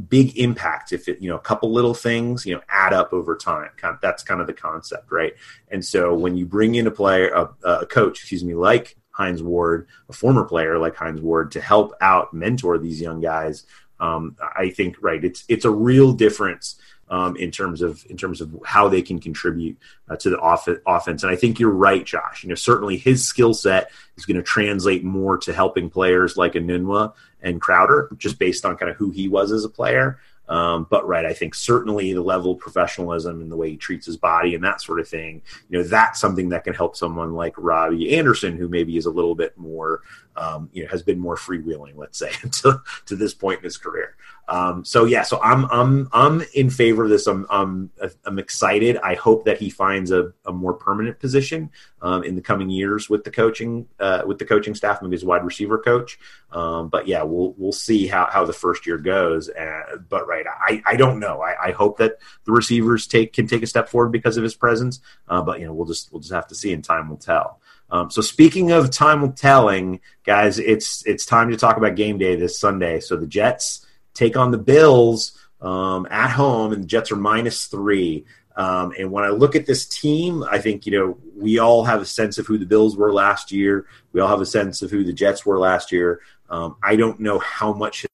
[0.09, 3.35] big impact if it you know a couple little things you know add up over
[3.35, 5.33] time kind of, that's kind of the concept right
[5.71, 9.41] and so when you bring in a player a, a coach excuse me like Hines
[9.41, 13.65] Ward, a former player like Hines Ward, to help out mentor these young guys.
[13.99, 18.41] Um, I think right, it's it's a real difference um, in terms of in terms
[18.41, 19.75] of how they can contribute
[20.07, 21.23] uh, to the off- offense.
[21.23, 22.43] And I think you're right, Josh.
[22.43, 26.53] You know, certainly his skill set is going to translate more to helping players like
[26.53, 30.19] Enunwa and Crowder, just based on kind of who he was as a player.
[30.49, 34.05] Um, but right, I think certainly the level of professionalism and the way he treats
[34.05, 37.33] his body and that sort of thing, you know, that's something that can help someone
[37.33, 40.01] like Robbie Anderson, who maybe is a little bit more,
[40.35, 42.31] um, you know, has been more freewheeling, let's say,
[42.61, 44.15] to, to this point in his career.
[44.49, 47.27] Um, so yeah, so I'm I'm I'm in favor of this.
[47.27, 47.91] I'm I'm
[48.25, 48.97] I'm excited.
[48.97, 51.69] I hope that he finds a, a more permanent position
[52.01, 55.25] um, in the coming years with the coaching uh, with the coaching staff, maybe as
[55.25, 56.17] wide receiver coach.
[56.51, 59.49] Um, but yeah, we'll we'll see how, how the first year goes.
[59.49, 61.41] Uh, but right, I, I don't know.
[61.41, 62.13] I, I hope that
[62.45, 65.01] the receivers take can take a step forward because of his presence.
[65.27, 67.59] Uh, but you know, we'll just we'll just have to see, and time will tell.
[67.89, 72.17] Um, so speaking of time will telling, guys, it's it's time to talk about game
[72.17, 73.01] day this Sunday.
[73.01, 73.85] So the Jets
[74.17, 78.25] take on the Bills um, at home, and the Jets are minus three.
[78.55, 82.01] Um, and when I look at this team, I think you know we all have
[82.01, 83.85] a sense of who the Bills were last year.
[84.13, 86.21] We all have a sense of who the Jets were last year.
[86.49, 88.05] Um, I don't know how much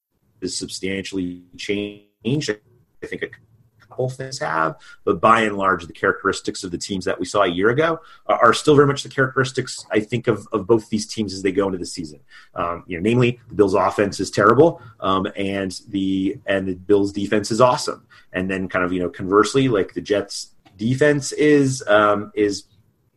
[0.42, 2.50] has substantially changed.
[2.50, 3.28] I think a
[3.94, 7.42] couple things have, but by and large, the characteristics of the teams that we saw
[7.42, 11.06] a year ago are, still very much the characteristics I think of, of both these
[11.06, 12.20] teams as they go into the season.
[12.54, 17.12] Um, you know, namely, the Bills' offense is terrible, um, and the and the Bills'
[17.12, 18.06] defense is awesome.
[18.32, 22.64] And then, kind of you know, conversely, like the Jets' defense is um, is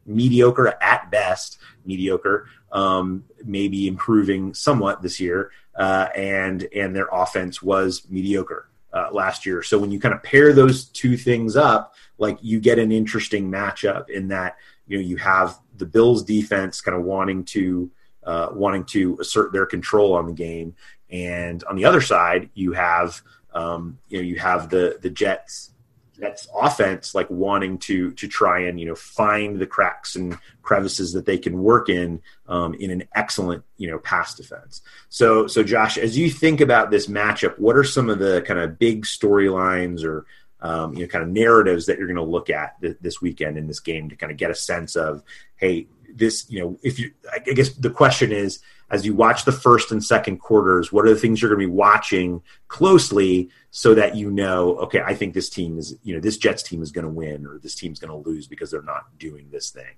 [0.05, 7.61] mediocre at best, mediocre, um, maybe improving somewhat this year, uh, and and their offense
[7.61, 9.61] was mediocre uh, last year.
[9.63, 13.49] So when you kind of pair those two things up, like you get an interesting
[13.49, 14.57] matchup in that
[14.87, 17.91] you know you have the Bills defense kind of wanting to
[18.23, 20.75] uh, wanting to assert their control on the game,
[21.09, 23.21] and on the other side you have
[23.53, 25.71] um, you know you have the the Jets
[26.19, 31.13] Jets offense like wanting to to try and you know find the cracks and crevices
[31.13, 34.81] that they can work in um, in an excellent you know pass defense.
[35.09, 38.59] So so Josh, as you think about this matchup, what are some of the kind
[38.59, 40.25] of big storylines or
[40.61, 43.57] um, you know kind of narratives that you're going to look at th- this weekend
[43.57, 45.23] in this game to kind of get a sense of
[45.55, 48.59] hey this you know if you I guess the question is
[48.89, 51.67] as you watch the first and second quarters, what are the things you're going to
[51.67, 56.21] be watching closely so that you know, okay, I think this team is, you know,
[56.21, 58.81] this Jets team is going to win or this team's going to lose because they're
[58.81, 59.95] not doing this thing?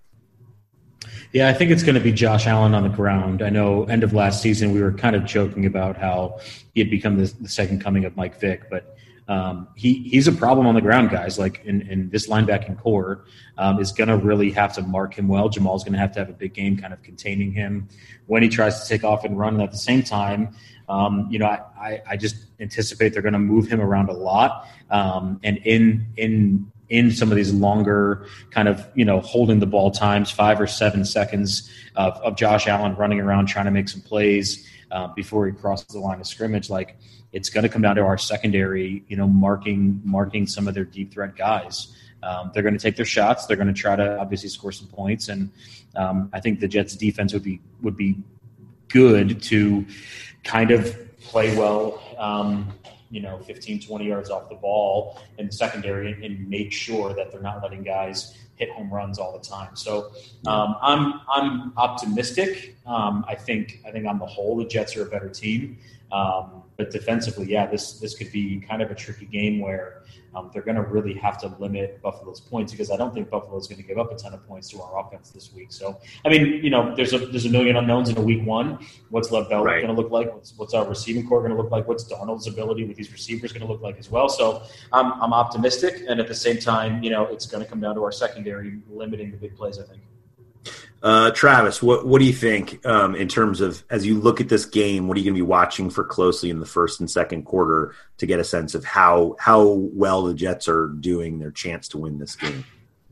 [1.32, 3.42] Yeah, I think it's going to be Josh Allen on the ground.
[3.42, 6.40] I know end of last season we were kind of joking about how
[6.74, 8.98] he had become the, the second coming of Mike Vick, but
[9.30, 11.38] um, he he's a problem on the ground, guys.
[11.38, 13.24] Like in, in this linebacking corps
[13.60, 15.50] um, is going to really have to mark him well.
[15.50, 17.88] Jamal's going to have to have a big game, kind of containing him
[18.26, 19.54] when he tries to take off and run.
[19.54, 20.56] And at the same time,
[20.90, 24.14] um, you know, I, I, I, just anticipate they're going to move him around a
[24.14, 24.68] lot.
[24.90, 29.68] Um, and in in in some of these longer kind of you know holding the
[29.68, 33.90] ball times, five or seven seconds of, of Josh Allen running around trying to make
[33.90, 36.98] some plays uh, before he crosses the line of scrimmage, like
[37.32, 40.86] it's going to come down to our secondary, you know, marking marking some of their
[40.86, 41.96] deep threat guys.
[42.22, 43.46] Um, they're going to take their shots.
[43.46, 45.52] They're going to try to obviously score some points, and
[45.96, 48.18] um, I think the Jets' defense would be would be
[48.90, 49.86] good to
[50.44, 52.02] kind of play well.
[52.18, 52.74] Um,
[53.12, 57.14] you know, 15, 20 yards off the ball in the secondary and, and make sure
[57.16, 59.76] that they're not letting guys hit home runs all the time.
[59.76, 60.12] So
[60.46, 62.76] um, I'm I'm optimistic.
[62.86, 65.78] Um, I think I think on the whole the Jets are a better team.
[66.12, 70.04] Um, but defensively, yeah, this this could be kind of a tricky game where
[70.34, 73.58] um, they're going to really have to limit Buffalo's points because I don't think Buffalo
[73.58, 75.74] is going to give up a ton of points to our offense this week.
[75.74, 78.80] So, I mean, you know, there's a there's a million unknowns in a week one.
[79.10, 79.84] What's Lev Bell right.
[79.84, 80.34] going to look like?
[80.34, 81.86] What's, what's our receiving corps going to look like?
[81.86, 84.30] What's Darnold's ability with these receivers going to look like as well?
[84.30, 84.64] So,
[84.94, 87.96] I'm I'm optimistic, and at the same time, you know, it's going to come down
[87.96, 89.80] to our secondary limiting the big plays.
[89.80, 90.02] I think.
[91.02, 94.50] Uh, Travis, what what do you think um, in terms of as you look at
[94.50, 95.08] this game?
[95.08, 97.96] What are you going to be watching for closely in the first and second quarter
[98.18, 101.98] to get a sense of how how well the Jets are doing their chance to
[101.98, 102.66] win this game?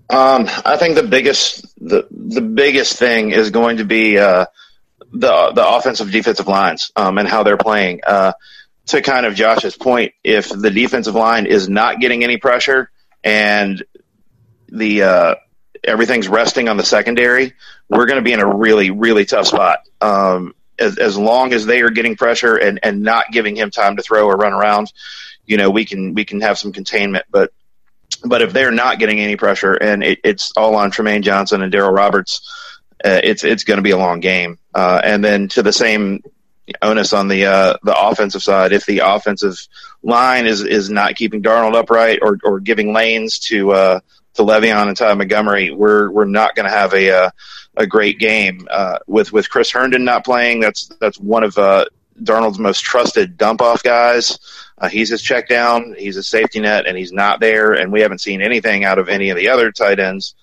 [0.09, 4.47] Um, I think the biggest the the biggest thing is going to be uh,
[5.13, 8.01] the the offensive defensive lines um, and how they're playing.
[8.05, 8.33] Uh,
[8.87, 12.89] to kind of Josh's point, if the defensive line is not getting any pressure
[13.21, 13.83] and
[14.69, 15.35] the uh,
[15.83, 17.53] everything's resting on the secondary,
[17.89, 19.79] we're going to be in a really, really tough spot.
[20.01, 23.97] Um, as, as long as they are getting pressure and, and not giving him time
[23.97, 24.91] to throw or run around,
[25.45, 27.25] you know, we can we can have some containment.
[27.31, 27.51] But
[28.23, 31.73] but if they're not getting any pressure and it, it's all on Trumaine Johnson and
[31.73, 32.41] Darryl Roberts,
[33.03, 34.59] uh, it's it's going to be a long game.
[34.73, 36.21] Uh, and then to the same
[36.81, 39.55] onus on the uh, the offensive side, if the offensive
[40.03, 43.99] line is is not keeping Darnold upright or or giving lanes to uh,
[44.37, 47.29] to Le'Veon and Ty Montgomery, we're we're not going to have a uh,
[47.75, 50.59] a great game uh, with with Chris Herndon not playing.
[50.59, 51.85] That's that's one of uh,
[52.23, 54.39] Darnold's most trusted dump off guys.
[54.77, 55.95] Uh, he's his check down.
[55.97, 57.73] He's a safety net, and he's not there.
[57.73, 60.35] And we haven't seen anything out of any of the other tight ends.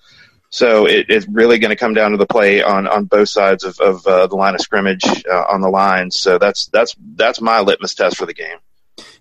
[0.49, 3.63] So it, it's really going to come down to the play on, on both sides
[3.63, 6.19] of, of uh, the line of scrimmage uh, on the lines.
[6.19, 8.57] So that's that's that's my litmus test for the game.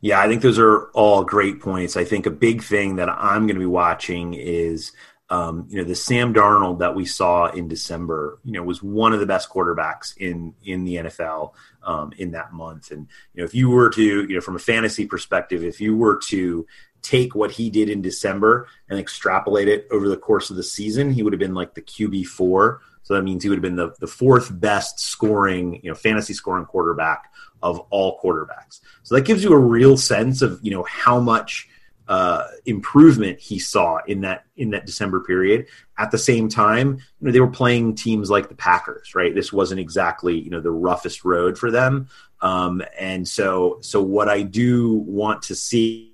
[0.05, 1.97] Yeah, I think those are all great points.
[1.97, 4.93] I think a big thing that I'm going to be watching is,
[5.31, 8.39] um, you know, the Sam Darnold that we saw in December.
[8.45, 12.53] You know, was one of the best quarterbacks in in the NFL um, in that
[12.53, 12.91] month.
[12.91, 15.97] And you know, if you were to, you know, from a fantasy perspective, if you
[15.97, 16.67] were to
[17.01, 21.13] take what he did in December and extrapolate it over the course of the season,
[21.13, 22.83] he would have been like the QB four.
[23.05, 26.35] So that means he would have been the, the fourth best scoring, you know, fantasy
[26.35, 27.31] scoring quarterback
[27.65, 28.81] of all quarterbacks.
[29.03, 31.67] So that gives you a real sense of you know how much
[32.07, 35.67] uh, improvement he saw in that in that December period.
[35.99, 39.35] At the same time, you know they were playing teams like the Packers, right?
[39.35, 42.09] This wasn't exactly you know the roughest road for them,
[42.43, 46.13] um, and so so what I do want to see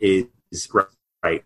[0.00, 0.26] is
[0.72, 1.44] right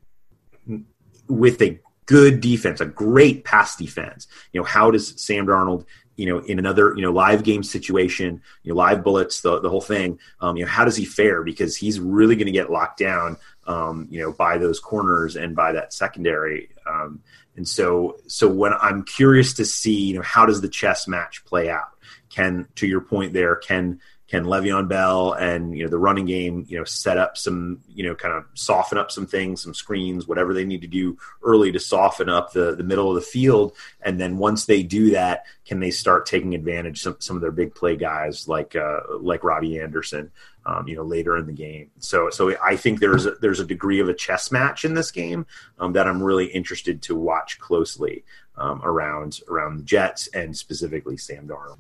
[1.29, 4.29] with a good defense, a great pass defense.
[4.53, 5.85] You know, how does Sam Darnold
[6.17, 9.69] you know, in another, you know, live game situation, you know, live bullets, the, the
[9.69, 11.43] whole thing, um, you know, how does he fare?
[11.43, 13.37] Because he's really going to get locked down,
[13.67, 16.71] um, you know, by those corners and by that secondary.
[16.87, 17.21] Um,
[17.57, 21.45] and so, so when I'm curious to see, you know, how does the chess match
[21.45, 21.91] play out?
[22.29, 26.65] Can, to your point there, can, can Le'Veon Bell and you know the running game
[26.69, 30.27] you know set up some you know kind of soften up some things, some screens,
[30.27, 33.77] whatever they need to do early to soften up the the middle of the field,
[34.03, 37.53] and then once they do that, can they start taking advantage some some of their
[37.53, 40.33] big play guys like uh, like Robbie Anderson,
[40.65, 41.91] um, you know later in the game.
[42.01, 45.13] So so I think there's a, there's a degree of a chess match in this
[45.13, 45.47] game
[45.79, 48.25] um, that I'm really interested to watch closely
[48.57, 51.79] um, around around the Jets and specifically Sam Darnold.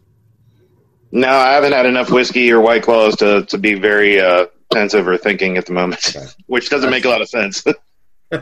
[1.13, 5.07] No, I haven't had enough whiskey or white claws to to be very uh, pensive
[5.07, 7.65] or thinking at the moment, which doesn't make a lot of sense.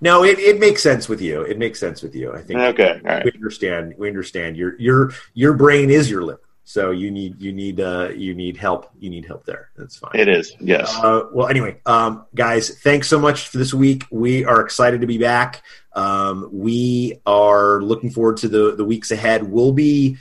[0.00, 1.42] no, it, it makes sense with you.
[1.42, 2.32] It makes sense with you.
[2.32, 2.58] I think.
[2.58, 3.24] Okay, all right.
[3.24, 3.94] We understand.
[3.98, 4.56] We understand.
[4.56, 8.56] Your your your brain is your liver, so you need you need uh you need
[8.56, 8.88] help.
[8.98, 9.68] You need help there.
[9.76, 10.12] That's fine.
[10.14, 10.56] It is.
[10.58, 10.90] Yes.
[10.96, 14.04] Uh, well, anyway, um, guys, thanks so much for this week.
[14.10, 15.62] We are excited to be back.
[15.92, 19.42] Um, we are looking forward to the the weeks ahead.
[19.42, 20.16] We'll be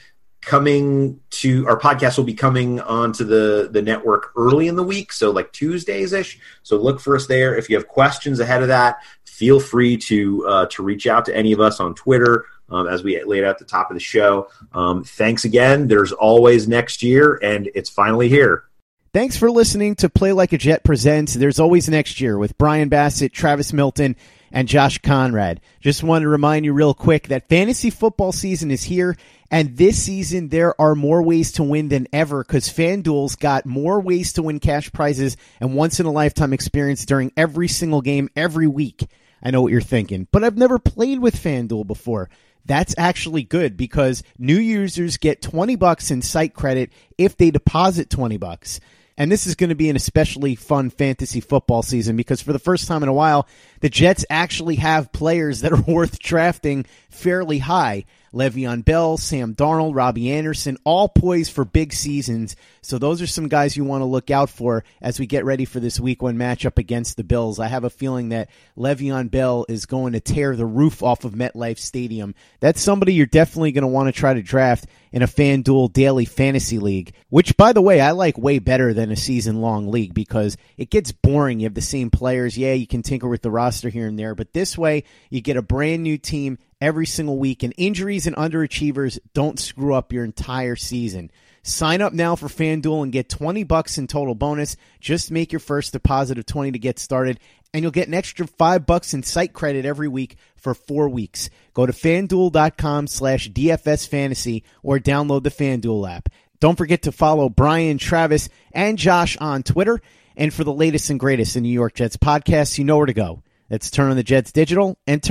[0.46, 5.12] coming to our podcast will be coming onto the the network early in the week
[5.12, 7.56] so like tuesdays ish so look for us there.
[7.56, 11.36] If you have questions ahead of that feel free to uh, to reach out to
[11.36, 14.02] any of us on twitter um, as we laid out at the top of the
[14.02, 14.48] show.
[14.72, 15.88] Um, thanks again.
[15.88, 18.66] There's always next year and it's finally here.
[19.14, 21.34] Thanks for listening to Play Like a Jet presents.
[21.34, 24.18] There's Always Next Year with Brian Bassett, Travis Milton,
[24.52, 25.62] and Josh Conrad.
[25.80, 29.16] Just want to remind you real quick that fantasy football season is here,
[29.52, 34.00] and this season there are more ways to win than ever because FanDuel's got more
[34.00, 38.30] ways to win cash prizes and once in a lifetime experience during every single game
[38.36, 39.08] every week.
[39.44, 42.30] I know what you're thinking, but I've never played with FanDuel before.
[42.66, 48.10] That's actually good because new users get 20 bucks in site credit if they deposit
[48.10, 48.80] 20 bucks.
[49.18, 52.60] And this is going to be an especially fun fantasy football season because for the
[52.60, 53.48] first time in a while,
[53.80, 58.06] the Jets actually have players that are worth drafting fairly high.
[58.36, 62.58] Le'Veon Bell, Sam Darnold, Robbie Anderson, all poised for big seasons.
[62.82, 65.64] So those are some guys you want to look out for as we get ready
[65.64, 67.60] for this week one matchup against the Bills.
[67.60, 71.32] I have a feeling that Le'Veon Bell is going to tear the roof off of
[71.32, 72.36] MetLife Stadium.
[72.60, 76.26] That's somebody you're definitely going to want to try to draft in a FanDuel daily
[76.26, 80.14] fantasy league, which by the way, I like way better than a season long league
[80.14, 81.62] because it gets boring.
[81.62, 82.58] You have the same players.
[82.58, 85.56] Yeah, you can tinker with the roster here and there, but this way you get
[85.56, 90.24] a brand new team every single week, and injuries and underachievers don't screw up your
[90.24, 91.32] entire season.
[91.64, 94.78] Sign up now for FanDuel and get 20 bucks in total bonus.
[95.00, 97.40] Just make your first deposit of 20 to get started,
[97.74, 101.50] and you'll get an extra 5 bucks in site credit every week for 4 weeks.
[101.74, 106.30] Go to fanduel.com slash DFS fantasy or download the FanDuel app.
[106.60, 110.00] Don't forget to follow Brian, Travis, and Josh on Twitter.
[110.38, 113.14] And for the latest and greatest in New York Jets podcasts, you know where to
[113.14, 113.42] go.
[113.70, 115.24] That's Turn on the Jets Digital and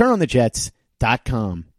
[0.99, 1.74] turnonthejets.com.